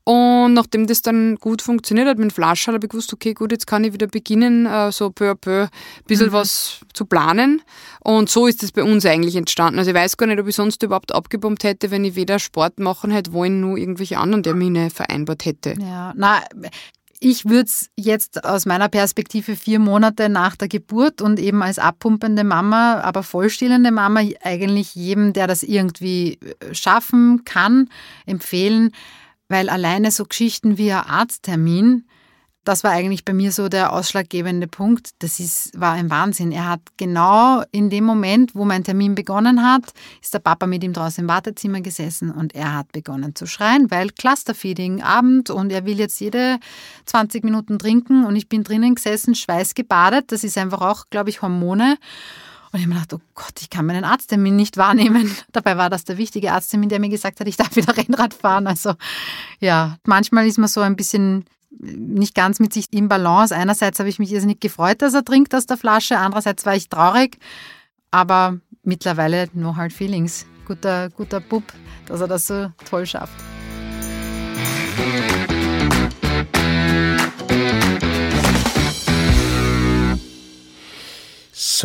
[0.09, 3.51] Und nachdem das dann gut funktioniert hat mit dem Flaschall, habe ich gewusst, okay, gut,
[3.51, 5.69] jetzt kann ich wieder beginnen, äh, so peu à peu ein
[6.07, 6.33] bisschen mhm.
[6.33, 7.61] was zu planen.
[8.05, 9.81] Und so ist es bei uns eigentlich entstanden.
[9.81, 12.79] Also ich weiß gar nicht, ob ich sonst überhaupt abgepumpt hätte, wenn ich weder Sport
[12.79, 15.75] machen hätte wollen, nur irgendwelche anderen Termine vereinbart hätte.
[15.81, 16.41] Ja, na,
[17.19, 21.81] ich würde es jetzt aus meiner Perspektive vier Monate nach der Geburt und eben als
[21.81, 27.89] abpumpende Mama, aber vollstillende Mama eigentlich jedem, der das irgendwie äh, schaffen kann,
[28.25, 28.93] empfehlen,
[29.49, 32.07] weil alleine so Geschichten wie ein Arzttermin,
[32.67, 35.11] das war eigentlich bei mir so der ausschlaggebende Punkt.
[35.21, 36.51] Das ist, war ein Wahnsinn.
[36.51, 39.85] Er hat genau in dem Moment, wo mein Termin begonnen hat,
[40.21, 43.89] ist der Papa mit ihm draußen im Wartezimmer gesessen und er hat begonnen zu schreien,
[43.93, 46.59] weil Clusterfeeding Abend und er will jetzt jede
[47.05, 50.33] 20 Minuten trinken und ich bin drinnen gesessen, schweißgebadet.
[50.33, 51.99] Das ist einfach auch, glaube ich, Hormone.
[52.77, 55.35] Und ich habe mir gedacht, oh Gott, ich kann meinen Arzttermin nicht wahrnehmen.
[55.53, 58.67] Dabei war das der wichtige Arzttermin, der mir gesagt hat, ich darf wieder Rennrad fahren.
[58.67, 58.93] Also
[59.61, 63.57] ja, manchmal ist man so ein bisschen nicht ganz mit sich im Balance.
[63.57, 66.91] Einerseits habe ich mich nicht gefreut, dass er trinkt aus der Flasche, andererseits war ich
[66.91, 67.39] traurig,
[68.11, 70.45] aber mittlerweile no hard feelings.
[70.67, 71.63] Guter, guter Bub,
[72.05, 73.56] dass er das so toll schafft.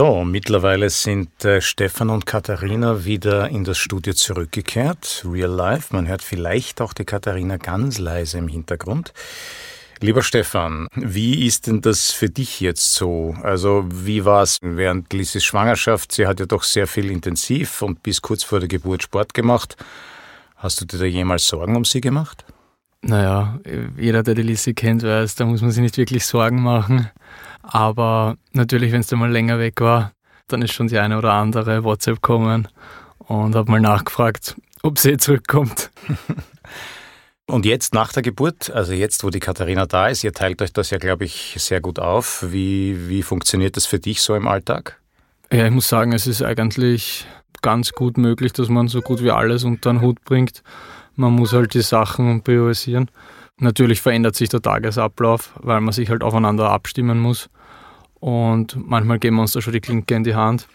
[0.03, 5.23] So, mittlerweile sind äh, Stefan und Katharina wieder in das Studio zurückgekehrt.
[5.29, 5.95] Real Life.
[5.95, 9.13] Man hört vielleicht auch die Katharina ganz leise im Hintergrund.
[9.99, 13.35] Lieber Stefan, wie ist denn das für dich jetzt so?
[13.43, 16.13] Also wie war es während Lisses Schwangerschaft?
[16.13, 19.77] Sie hat ja doch sehr viel intensiv und bis kurz vor der Geburt Sport gemacht.
[20.55, 22.43] Hast du dir da jemals Sorgen um sie gemacht?
[23.03, 23.59] Naja,
[23.97, 27.11] jeder, der die Lissy kennt, weiß, da muss man sich nicht wirklich Sorgen machen.
[27.63, 30.12] Aber natürlich, wenn es dann mal länger weg war,
[30.47, 32.67] dann ist schon die eine oder andere WhatsApp kommen
[33.19, 35.91] und habe mal nachgefragt, ob sie zurückkommt.
[37.47, 40.71] Und jetzt nach der Geburt, also jetzt, wo die Katharina da ist, ihr teilt euch
[40.71, 42.45] das ja, glaube ich, sehr gut auf.
[42.47, 45.02] Wie, wie funktioniert das für dich so im Alltag?
[45.52, 47.28] Ja, ich muss sagen, es ist eigentlich
[47.62, 50.63] ganz gut möglich, dass man so gut wie alles unter den Hut bringt.
[51.15, 53.12] Man muss halt die Sachen priorisieren.
[53.63, 57.47] Natürlich verändert sich der Tagesablauf, weil man sich halt aufeinander abstimmen muss.
[58.19, 60.67] und manchmal geben wir uns da schon die Klinke in die Hand.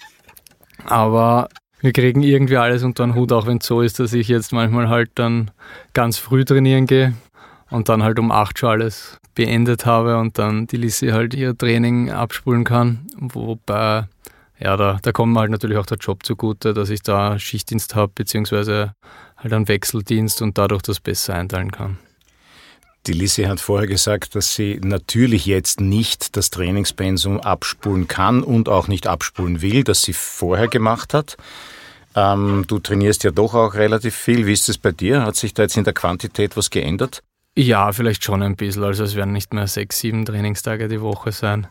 [0.84, 1.48] Aber
[1.80, 4.52] wir kriegen irgendwie alles unter den Hut, auch wenn es so ist, dass ich jetzt
[4.52, 5.50] manchmal halt dann
[5.94, 7.14] ganz früh trainieren gehe
[7.70, 11.56] und dann halt um 8 schon alles beendet habe und dann die Lissy halt ihr
[11.56, 13.06] Training abspulen kann.
[13.18, 14.08] Wobei,
[14.58, 17.94] ja, da, da kommt mir halt natürlich auch der Job zugute, dass ich da Schichtdienst
[17.94, 18.92] habe, beziehungsweise
[19.36, 21.98] halt einen Wechseldienst und dadurch das besser einteilen kann.
[23.06, 28.68] Die Lissy hat vorher gesagt, dass sie natürlich jetzt nicht das Trainingspensum abspulen kann und
[28.68, 31.36] auch nicht abspulen will, das sie vorher gemacht hat.
[32.16, 34.46] Ähm, du trainierst ja doch auch relativ viel.
[34.46, 35.22] Wie ist es bei dir?
[35.22, 37.22] Hat sich da jetzt in der Quantität was geändert?
[37.54, 38.82] Ja, vielleicht schon ein bisschen.
[38.82, 41.68] Also es werden nicht mehr sechs, sieben Trainingstage die Woche sein.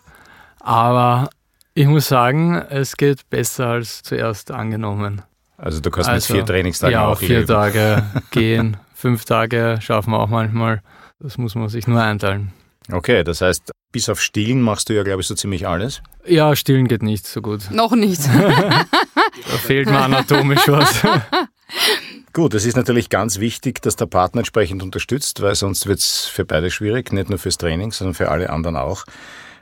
[0.60, 1.30] Aber
[1.74, 5.22] ich muss sagen, es geht besser als zuerst angenommen.
[5.58, 7.48] Also du kannst also, mit vier Trainingstagen ja, auch vier leben.
[7.48, 10.82] Tage gehen, fünf Tage schaffen wir auch manchmal.
[11.20, 12.52] Das muss man sich nur einteilen.
[12.92, 16.02] Okay, das heißt, bis auf Stillen machst du ja, glaube ich, so ziemlich alles.
[16.26, 17.72] Ja, Stillen geht nicht so gut.
[17.72, 18.22] Noch nicht.
[18.28, 21.02] da fehlt mir anatomisch was.
[22.34, 26.26] Gut, es ist natürlich ganz wichtig, dass der Partner entsprechend unterstützt, weil sonst wird es
[26.26, 29.06] für beide schwierig, nicht nur fürs Training, sondern für alle anderen auch.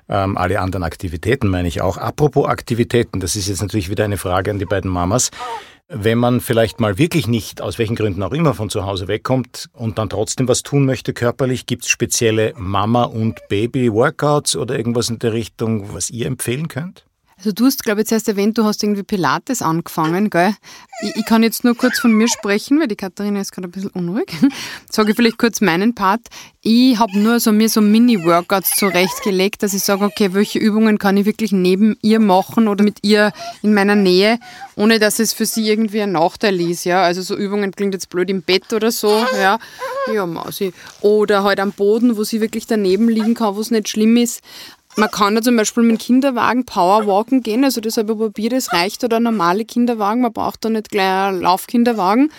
[0.09, 1.97] Ähm, alle anderen Aktivitäten meine ich auch.
[1.97, 5.29] Apropos Aktivitäten, das ist jetzt natürlich wieder eine Frage an die beiden Mamas.
[5.89, 9.69] Wenn man vielleicht mal wirklich nicht, aus welchen Gründen auch immer, von zu Hause wegkommt
[9.73, 15.09] und dann trotzdem was tun möchte körperlich, gibt es spezielle Mama- und Baby-Workouts oder irgendwas
[15.09, 17.05] in der Richtung, was ihr empfehlen könnt?
[17.43, 20.55] Also du hast, glaube ich, zuerst erwähnt, du hast irgendwie Pilates angefangen, gell?
[21.01, 23.71] Ich, ich, kann jetzt nur kurz von mir sprechen, weil die Katharina ist gerade ein
[23.71, 24.31] bisschen unruhig.
[24.89, 26.21] Sage ich vielleicht kurz meinen Part.
[26.61, 31.17] Ich habe nur so mir so Mini-Workouts zurechtgelegt, dass ich sage, okay, welche Übungen kann
[31.17, 34.39] ich wirklich neben ihr machen oder mit ihr in meiner Nähe,
[34.77, 37.01] ohne dass es für sie irgendwie ein Nachteil ist, ja?
[37.01, 39.59] Also so Übungen klingt jetzt blöd im Bett oder so, ja?
[40.13, 40.71] Ja, Mausi.
[41.01, 44.41] Oder halt am Boden, wo sie wirklich daneben liegen kann, wo es nicht schlimm ist.
[44.95, 48.53] Man kann ja zum Beispiel mit dem Kinderwagen Powerwalken gehen, also das habe ich probiert,
[48.53, 52.31] es reicht oder normale Kinderwagen, man braucht da nicht gleich einen Laufkinderwagen.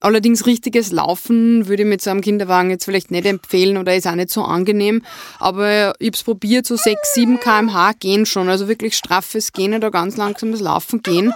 [0.00, 4.06] Allerdings richtiges Laufen würde ich mit so einem Kinderwagen jetzt vielleicht nicht empfehlen oder ist
[4.06, 5.02] auch nicht so angenehm,
[5.38, 9.74] aber ich habe es probiert, so 6, 7 kmh gehen schon, also wirklich straffes Gehen
[9.74, 11.34] oder ganz langsames Laufen gehen.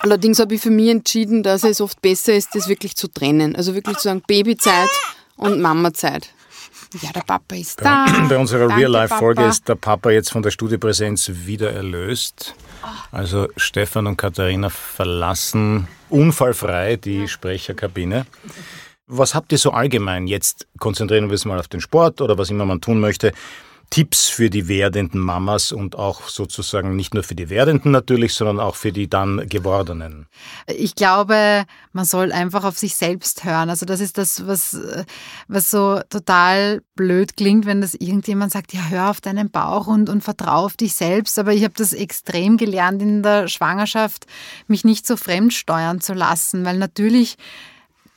[0.00, 3.54] Allerdings habe ich für mich entschieden, dass es oft besser ist, das wirklich zu trennen,
[3.54, 4.90] also wirklich zu sagen Babyzeit
[5.36, 6.30] und Mamazeit.
[7.00, 8.06] Ja, der Papa ist da.
[8.28, 12.54] Bei unserer Real-Life-Folge ist der Papa jetzt von der Studiopräsenz wieder erlöst.
[13.10, 18.26] Also Stefan und Katharina verlassen unfallfrei die Sprecherkabine.
[19.06, 20.26] Was habt ihr so allgemein?
[20.26, 23.32] Jetzt konzentrieren wir uns mal auf den Sport oder was immer man tun möchte.
[23.92, 28.58] Tipps für die werdenden Mamas und auch sozusagen nicht nur für die werdenden natürlich, sondern
[28.58, 30.28] auch für die dann gewordenen?
[30.66, 33.68] Ich glaube, man soll einfach auf sich selbst hören.
[33.68, 34.80] Also das ist das, was,
[35.46, 40.08] was so total blöd klingt, wenn das irgendjemand sagt, ja, hör auf deinen Bauch und,
[40.08, 41.38] und vertrau auf dich selbst.
[41.38, 44.24] Aber ich habe das extrem gelernt in der Schwangerschaft,
[44.68, 47.36] mich nicht so fremd steuern zu lassen, weil natürlich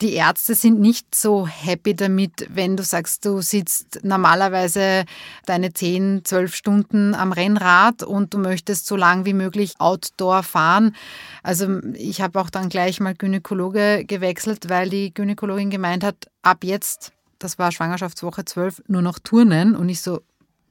[0.02, 5.04] die Ärzte sind nicht so happy damit, wenn du sagst, du sitzt normalerweise
[5.46, 10.94] deine 10, 12 Stunden am Rennrad und du möchtest so lang wie möglich Outdoor fahren.
[11.42, 16.58] Also ich habe auch dann gleich mal Gynäkologe gewechselt, weil die Gynäkologin gemeint hat, ab
[16.62, 19.74] jetzt, das war Schwangerschaftswoche 12, nur noch Turnen.
[19.74, 20.20] Und ich so,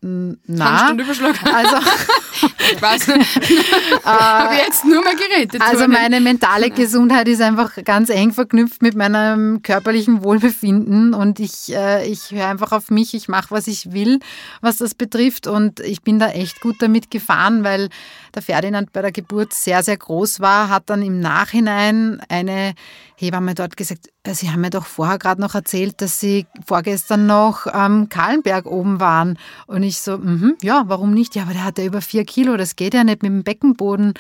[0.02, 1.78] na, also
[2.74, 3.08] ich weiß
[4.04, 5.62] habe jetzt nur mal geredet.
[5.62, 11.74] Also meine mentale Gesundheit ist einfach ganz eng verknüpft mit meinem körperlichen Wohlbefinden und ich,
[11.74, 14.20] äh, ich höre einfach auf mich, ich mache, was ich will,
[14.62, 17.90] was das betrifft und ich bin da echt gut damit gefahren, weil
[18.34, 22.74] der Ferdinand bei der Geburt sehr, sehr groß war, hat dann im Nachhinein eine
[23.18, 27.26] Hebamme dort gesagt, äh, Sie haben mir doch vorher gerade noch erzählt, dass Sie vorgestern
[27.26, 29.40] noch am Kahlenberg oben waren.
[29.68, 31.36] Und ich so, mh, ja, warum nicht?
[31.36, 34.14] Ja, aber der hat ja über vier Kilo, das geht ja nicht mit dem Beckenboden.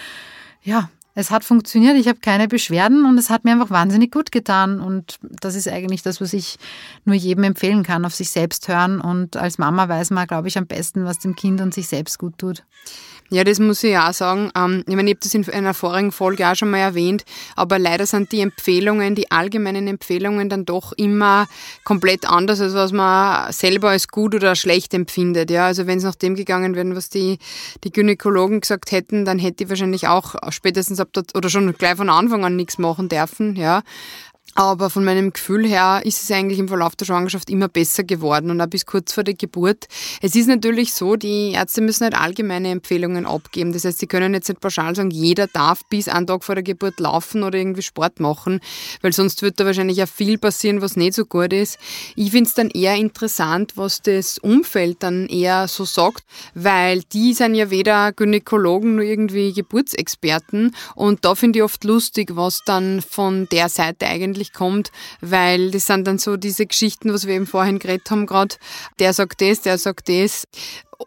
[0.63, 4.34] Ja, es hat funktioniert, ich habe keine Beschwerden und es hat mir einfach wahnsinnig gut
[4.34, 4.82] getan.
[4.82, 6.58] Und das ist eigentlich das, was ich
[7.06, 9.00] nur jedem empfehlen kann, auf sich selbst hören.
[9.00, 12.20] Und als Mama weiß man, glaube ich, am besten, was dem Kind und sich selbst
[12.20, 12.63] gut tut.
[13.32, 14.52] Ja, das muss ich auch sagen.
[14.56, 17.80] Ähm, ich meine, ich habe das in einer vorigen Folge auch schon mal erwähnt, aber
[17.80, 21.48] leider sind die Empfehlungen, die allgemeinen Empfehlungen dann doch immer
[21.84, 25.50] komplett anders, als was man selber als gut oder schlecht empfindet.
[25.50, 27.40] Ja, also wenn es nach dem gegangen wäre, was die,
[27.84, 31.96] die Gynäkologen gesagt hätten, dann hätte ich wahrscheinlich auch spätestens ab dort oder schon gleich
[31.96, 33.56] von Anfang an nichts machen dürfen.
[33.56, 33.82] Ja,
[34.58, 38.52] Aber von meinem Gefühl her ist es eigentlich im Verlauf der Schwangerschaft immer besser geworden
[38.52, 39.88] und auch bis kurz vor der Geburt.
[40.22, 43.74] Es ist natürlich so, die Ärzte müssen halt allgemeine Empfehlungen abgeben.
[43.74, 46.63] Das heißt, sie können jetzt nicht pauschal sagen, jeder darf bis einen Tag vor der
[46.63, 48.62] Geburt laufen oder irgendwie Sport machen,
[49.02, 51.78] weil sonst wird da wahrscheinlich auch viel passieren, was nicht so gut ist.
[52.15, 57.34] Ich finde es dann eher interessant, was das Umfeld dann eher so sagt, weil die
[57.34, 63.02] sind ja weder Gynäkologen noch irgendwie Geburtsexperten und da finde ich oft lustig, was dann
[63.02, 67.36] von der Seite eigentlich eigentlich kommt, weil das sind dann so diese Geschichten, was wir
[67.36, 68.55] eben vorhin geredet haben gerade.
[68.99, 70.47] Der sagt das, der sagt das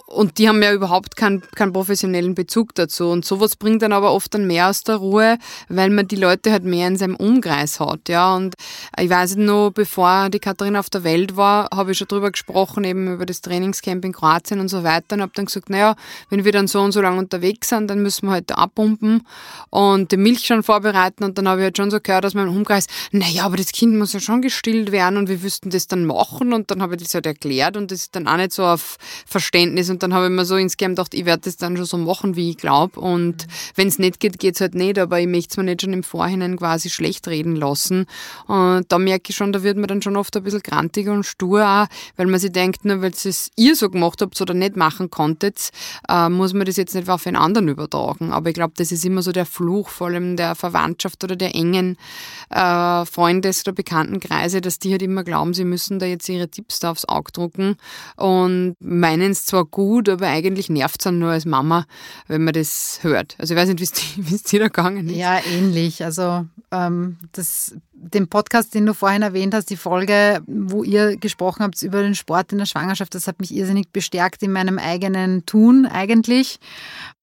[0.07, 3.09] und die haben ja überhaupt keinen, keinen professionellen Bezug dazu.
[3.09, 6.53] Und sowas bringt dann aber oft dann mehr aus der Ruhe, weil man die Leute
[6.53, 8.09] halt mehr in seinem Umkreis hat.
[8.09, 8.35] Ja.
[8.35, 8.55] Und
[8.99, 12.85] ich weiß noch, bevor die Katharina auf der Welt war, habe ich schon drüber gesprochen,
[12.85, 15.17] eben über das Trainingscamp in Kroatien und so weiter.
[15.17, 15.97] Und habe dann gesagt, naja,
[16.31, 19.27] wenn wir dann so und so lange unterwegs sind, dann müssen wir halt abpumpen
[19.71, 21.25] und die Milch schon vorbereiten.
[21.25, 23.97] Und dann habe ich halt schon so gehört aus meinem Umkreis, naja, aber das Kind
[23.97, 26.53] muss ja schon gestillt werden und wir wüssten das dann machen.
[26.53, 28.97] Und dann habe ich das halt erklärt und das ist dann auch nicht so auf
[29.27, 29.91] Verständnis ist.
[29.91, 32.37] Und dann habe ich mir so insgesamt gedacht, ich werde das dann schon so machen,
[32.37, 33.01] wie ich glaube.
[33.01, 34.99] Und wenn es nicht geht, geht es halt nicht.
[34.99, 38.07] Aber ich möchte es mir nicht schon im Vorhinein quasi schlecht reden lassen.
[38.47, 41.25] Und da merke ich schon, da wird man dann schon oft ein bisschen grantig und
[41.25, 41.87] stur auch,
[42.17, 45.71] weil man sich denkt, nur weil es ihr so gemacht habt oder nicht machen konntet,
[46.09, 48.33] äh, muss man das jetzt nicht auf einen anderen übertragen.
[48.33, 51.55] Aber ich glaube, das ist immer so der Fluch, vor allem der Verwandtschaft oder der
[51.55, 51.97] engen
[52.51, 56.81] äh, Freundes- oder Bekanntenkreise, dass die halt immer glauben, sie müssen da jetzt ihre Tipps
[56.81, 57.77] da aufs Auge drucken
[58.17, 61.87] und meinen es zwar gut, aber eigentlich nervt es dann nur als Mama,
[62.27, 63.37] wenn man das hört.
[63.39, 63.81] Also ich weiß nicht,
[64.17, 65.17] wie es dir da gegangen ist.
[65.17, 66.05] Ja, ähnlich.
[66.05, 71.63] Also ähm, das, den Podcast, den du vorhin erwähnt hast, die Folge, wo ihr gesprochen
[71.63, 75.47] habt über den Sport in der Schwangerschaft, das hat mich irrsinnig bestärkt in meinem eigenen
[75.47, 76.61] Tun eigentlich.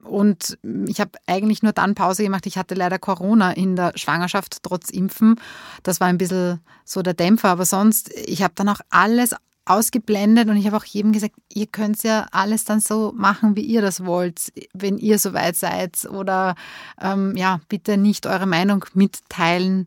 [0.04, 2.46] Und ich habe eigentlich nur dann Pause gemacht.
[2.46, 5.40] Ich hatte leider Corona in der Schwangerschaft trotz Impfen.
[5.84, 7.50] Das war ein bisschen so der Dämpfer.
[7.50, 11.66] Aber sonst, ich habe dann auch alles ausgeblendet und ich habe auch jedem gesagt, ihr
[11.66, 16.56] könnt ja alles dann so machen, wie ihr das wollt, wenn ihr soweit seid oder
[17.02, 19.86] ähm, ja, bitte nicht eure Meinung mitteilen.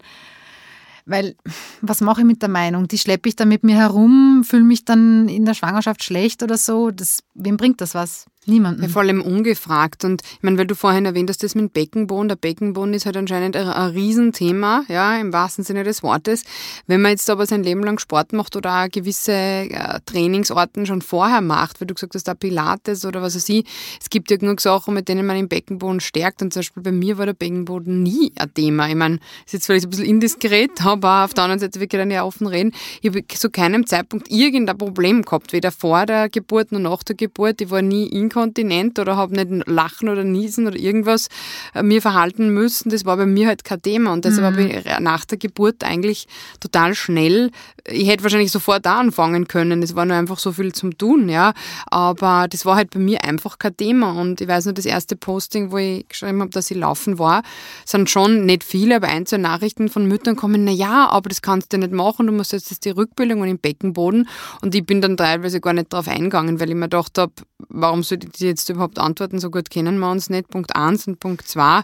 [1.06, 1.36] Weil,
[1.80, 2.86] was mache ich mit der Meinung?
[2.86, 6.58] Die schleppe ich dann mit mir herum, fühle mich dann in der Schwangerschaft schlecht oder
[6.58, 6.90] so.
[6.90, 8.26] Das, wem bringt das was?
[8.48, 8.82] Niemanden.
[8.82, 10.04] Ja, vor allem ungefragt.
[10.04, 12.28] Und ich meine, weil du vorhin erwähnt hast, das mit dem Beckenboden.
[12.28, 16.44] Der Beckenboden ist halt anscheinend ein, ein Riesenthema, ja, im wahrsten Sinne des Wortes.
[16.86, 21.02] Wenn man jetzt aber sein Leben lang Sport macht oder auch gewisse äh, Trainingsorten schon
[21.02, 23.66] vorher macht, wie du gesagt hast, da Pilates oder was weiß ich,
[24.00, 26.40] es gibt ja genug Sachen, mit denen man den Beckenboden stärkt.
[26.40, 28.88] Und zum Beispiel bei mir war der Beckenboden nie ein Thema.
[28.88, 32.10] Ich meine, ist jetzt vielleicht ein bisschen indiskret, aber auf der anderen Seite, wir können
[32.10, 32.72] ja offen reden.
[33.02, 37.14] Ich habe zu keinem Zeitpunkt irgendein Problem gehabt, weder vor der Geburt noch nach der
[37.14, 37.60] Geburt.
[37.60, 38.06] Ich war nie
[38.38, 41.28] inkontinent Kontinent oder habe nicht lachen oder niesen oder irgendwas
[41.74, 42.90] äh, mir verhalten müssen.
[42.90, 44.60] Das war bei mir halt kein Thema und deshalb mhm.
[44.60, 46.26] habe ich nach der Geburt eigentlich
[46.60, 47.50] total schnell,
[47.86, 49.82] ich hätte wahrscheinlich sofort da anfangen können.
[49.82, 51.54] Es war nur einfach so viel zum Tun, ja.
[51.86, 55.16] Aber das war halt bei mir einfach kein Thema und ich weiß nur, das erste
[55.16, 57.42] Posting, wo ich geschrieben habe, dass ich laufen war,
[57.84, 61.42] sind schon nicht viele, aber ein, zwei Nachrichten von Müttern kommen, na ja, aber das
[61.42, 64.28] kannst du nicht machen, du musst jetzt die Rückbildung und im Beckenboden
[64.60, 67.32] und ich bin dann teilweise gar nicht drauf eingegangen, weil ich mir gedacht habe,
[67.68, 69.38] warum soll ich die jetzt überhaupt antworten?
[69.38, 70.48] So gut kennen wir uns nicht.
[70.48, 71.80] Punkt eins und Punkt zwei.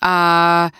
[0.00, 0.70] Äh,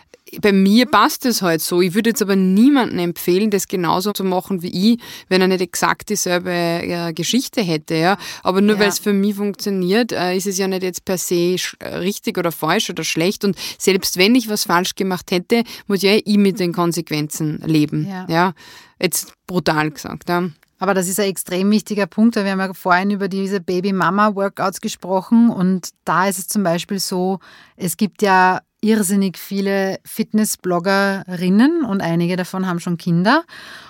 [0.41, 1.81] bei mir passt es halt so.
[1.81, 5.61] Ich würde jetzt aber niemandem empfehlen, das genauso zu machen wie ich, wenn er nicht
[5.61, 7.95] exakt dieselbe äh, Geschichte hätte.
[7.95, 8.19] Ja.
[8.43, 8.83] Aber nur ja.
[8.83, 11.57] weil es für mich funktioniert, äh, ist es ja nicht jetzt per se
[12.01, 13.45] richtig oder falsch oder schlecht.
[13.45, 18.09] Und selbst wenn ich was falsch gemacht hätte, muss ja ich mit den Konsequenzen leben.
[18.09, 18.27] Ja.
[18.29, 18.55] ja.
[19.01, 20.29] Jetzt brutal gesagt.
[20.29, 20.49] Ja.
[20.79, 24.81] Aber das ist ein extrem wichtiger Punkt, weil wir haben ja vorhin über diese Baby-Mama-Workouts
[24.81, 27.39] gesprochen und da ist es zum Beispiel so,
[27.77, 33.45] es gibt ja irrsinnig viele Fitness-Bloggerinnen und einige davon haben schon Kinder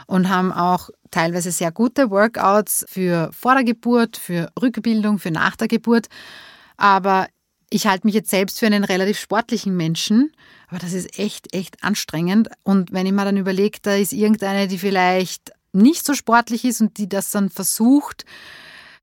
[0.07, 5.57] und haben auch teilweise sehr gute Workouts für vor der Geburt, für Rückbildung, für nach
[5.57, 6.07] der Geburt.
[6.77, 7.27] Aber
[7.69, 10.33] ich halte mich jetzt selbst für einen relativ sportlichen Menschen,
[10.69, 12.49] aber das ist echt, echt anstrengend.
[12.63, 16.81] Und wenn ich mir dann überlege, da ist irgendeine, die vielleicht nicht so sportlich ist
[16.81, 18.25] und die das dann versucht,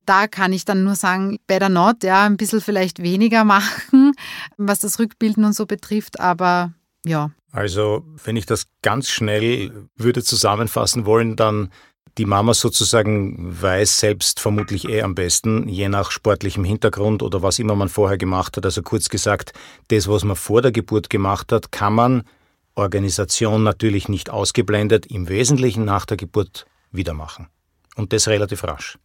[0.05, 4.13] da kann ich dann nur sagen, better not, ja, ein bisschen vielleicht weniger machen,
[4.57, 6.73] was das Rückbilden und so betrifft, aber
[7.05, 7.31] ja.
[7.51, 11.69] Also, wenn ich das ganz schnell würde zusammenfassen wollen, dann
[12.17, 17.59] die Mama sozusagen weiß selbst vermutlich eh am besten, je nach sportlichem Hintergrund oder was
[17.59, 18.65] immer man vorher gemacht hat.
[18.65, 19.53] Also kurz gesagt,
[19.87, 22.23] das, was man vor der Geburt gemacht hat, kann man
[22.75, 27.47] Organisation natürlich nicht ausgeblendet, im Wesentlichen nach der Geburt wieder machen.
[27.95, 28.97] Und das relativ rasch.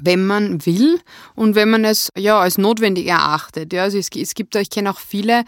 [0.00, 1.00] Wenn man will
[1.34, 3.72] und wenn man es ja als notwendig erachtet.
[3.72, 5.44] Ja, also es, es gibt, ich kenne auch viele,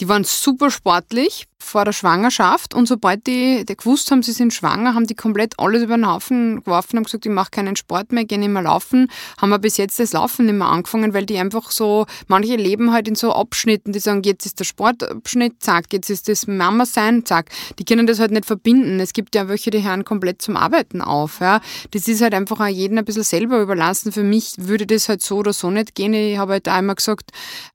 [0.00, 4.54] die waren super sportlich, vor der Schwangerschaft und sobald die, die gewusst haben, sie sind
[4.54, 8.12] schwanger, haben die komplett alles über den Haufen geworfen, haben gesagt, ich mache keinen Sport
[8.12, 9.10] mehr, gehe nicht mehr laufen,
[9.40, 12.92] haben aber bis jetzt das Laufen nicht mehr angefangen, weil die einfach so, manche leben
[12.92, 16.86] halt in so Abschnitten, die sagen, jetzt ist der Sportabschnitt, zack, jetzt ist das Mama
[16.86, 17.50] sein, zack.
[17.78, 19.00] Die können das halt nicht verbinden.
[19.00, 21.40] Es gibt ja welche, die hören komplett zum Arbeiten auf.
[21.40, 21.60] Ja.
[21.90, 24.12] Das ist halt einfach auch jedem ein bisschen selber überlassen.
[24.12, 26.14] Für mich würde das halt so oder so nicht gehen.
[26.14, 27.30] Ich habe halt auch immer gesagt,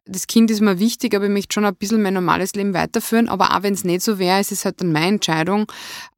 [0.05, 3.30] das Kind ist mir wichtig, aber ich möchte schon ein bisschen mein normales Leben weiterführen.
[3.30, 5.71] Aber auch wenn es nicht so wäre, ist es halt dann meine Entscheidung.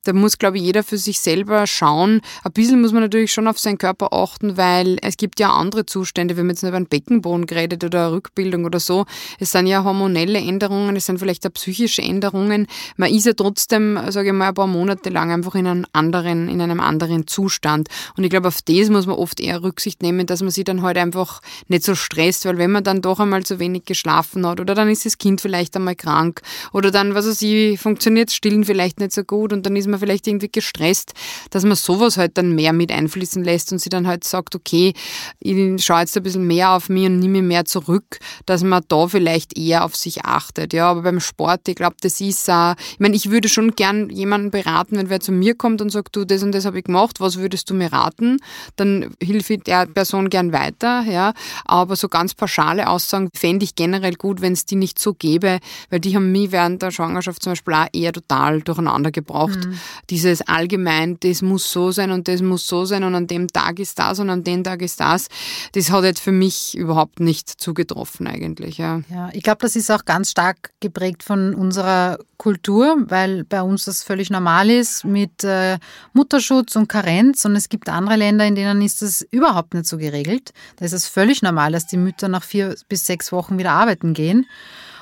[0.06, 2.22] Da muss, glaube ich, jeder für sich selber schauen.
[2.44, 5.86] Ein bisschen muss man natürlich schon auf seinen Körper achten, weil es gibt ja andere
[5.86, 9.06] Zustände, wenn man jetzt über einen Beckenboden geredet oder eine Rückbildung oder so.
[9.40, 12.68] Es sind ja hormonelle Änderungen, es sind vielleicht auch psychische Änderungen.
[12.98, 16.50] Man ist ja trotzdem, sage ich mal, ein paar Monate lang einfach in einem anderen,
[16.50, 17.88] in einem anderen Zustand.
[18.16, 20.84] Und ich glaube, auf das muss man oft eher Rücksicht nehmen, dass man sich dann
[20.84, 24.60] halt einfach nicht so stresst, weil wenn man dann doch einmal zu wenig geschlafen hat
[24.60, 26.44] oder dann ist das Kind vielleicht einmal krank
[26.74, 29.95] oder dann, was weiß ich, funktioniert Stillen vielleicht nicht so gut und dann ist man
[29.96, 31.14] man vielleicht irgendwie gestresst,
[31.50, 34.94] dass man sowas halt dann mehr mit einfließen lässt und sie dann halt sagt, okay,
[35.40, 39.08] ich schaue jetzt ein bisschen mehr auf mich und nehme mehr zurück, dass man da
[39.08, 40.74] vielleicht eher auf sich achtet.
[40.74, 44.10] Ja, aber beim Sport, ich glaube, das ist auch, ich meine, ich würde schon gern
[44.10, 46.86] jemanden beraten, wenn wer zu mir kommt und sagt, du, das und das habe ich
[46.86, 48.40] gemacht, was würdest du mir raten?
[48.76, 51.34] Dann hilfe ich der Person gern weiter, ja.
[51.66, 55.60] Aber so ganz pauschale Aussagen fände ich generell gut, wenn es die nicht so gäbe,
[55.90, 59.66] weil die haben mich während der Schwangerschaft zum Beispiel auch eher total durcheinander gebraucht.
[59.66, 59.80] Mhm
[60.10, 63.80] dieses allgemein, das muss so sein und das muss so sein und an dem Tag
[63.80, 65.28] ist das und an dem Tag ist das,
[65.74, 68.78] das hat jetzt für mich überhaupt nicht zugetroffen eigentlich.
[68.78, 73.62] Ja, ja ich glaube, das ist auch ganz stark geprägt von unserer Kultur, weil bei
[73.62, 75.78] uns das völlig normal ist mit äh,
[76.14, 79.98] Mutterschutz und Karenz und es gibt andere Länder, in denen ist das überhaupt nicht so
[79.98, 80.54] geregelt.
[80.78, 84.14] Da ist es völlig normal, dass die Mütter nach vier bis sechs Wochen wieder arbeiten
[84.14, 84.46] gehen.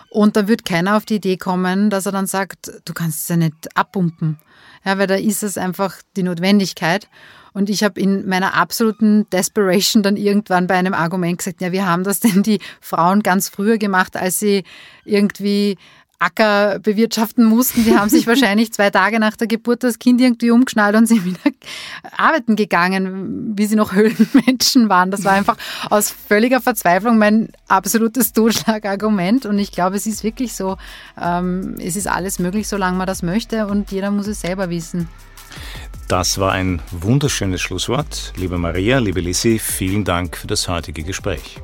[0.09, 3.27] Und da wird keiner auf die Idee kommen, dass er dann sagt, du kannst es
[3.29, 4.37] ja nicht abpumpen.
[4.85, 7.07] Ja, weil da ist es einfach die Notwendigkeit.
[7.53, 11.83] Und ich habe in meiner absoluten Desperation dann irgendwann bei einem Argument gesagt, ja, wie
[11.83, 14.63] haben das denn die Frauen ganz früher gemacht, als sie
[15.05, 15.77] irgendwie
[16.23, 17.83] Acker bewirtschaften mussten.
[17.83, 21.25] Die haben sich wahrscheinlich zwei Tage nach der Geburt das Kind irgendwie umgeschnallt und sind
[21.25, 21.39] wieder
[22.17, 25.11] arbeiten gegangen, wie sie noch Höhlenmenschen waren.
[25.11, 25.57] Das war einfach
[25.89, 29.45] aus völliger Verzweiflung mein absolutes Totschlagargument.
[29.45, 30.77] Und ich glaube, es ist wirklich so,
[31.21, 35.09] ähm, es ist alles möglich, solange man das möchte und jeder muss es selber wissen.
[36.07, 38.33] Das war ein wunderschönes Schlusswort.
[38.35, 41.59] Liebe Maria, liebe Lissi, vielen Dank für das heutige Gespräch.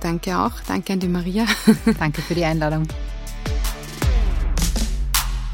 [0.00, 0.52] Danke auch.
[0.66, 1.44] Danke an die Maria.
[1.98, 2.86] Danke für die Einladung.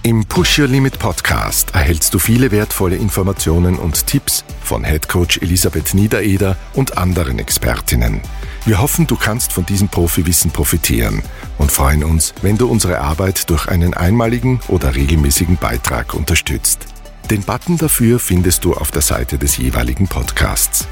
[0.07, 5.39] Im Push Your Limit Podcast erhältst du viele wertvolle Informationen und Tipps von Head Coach
[5.39, 8.21] Elisabeth Niedereder und anderen Expertinnen.
[8.67, 11.25] Wir hoffen, du kannst von diesem Profiwissen profitieren
[11.59, 16.87] und freuen uns, wenn du unsere Arbeit durch einen einmaligen oder regelmäßigen Beitrag unterstützt.
[17.29, 20.87] Den Button dafür findest du auf der Seite des jeweiligen Podcasts.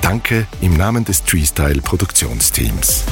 [0.00, 3.04] Danke im Namen des Treestyle Produktionsteams.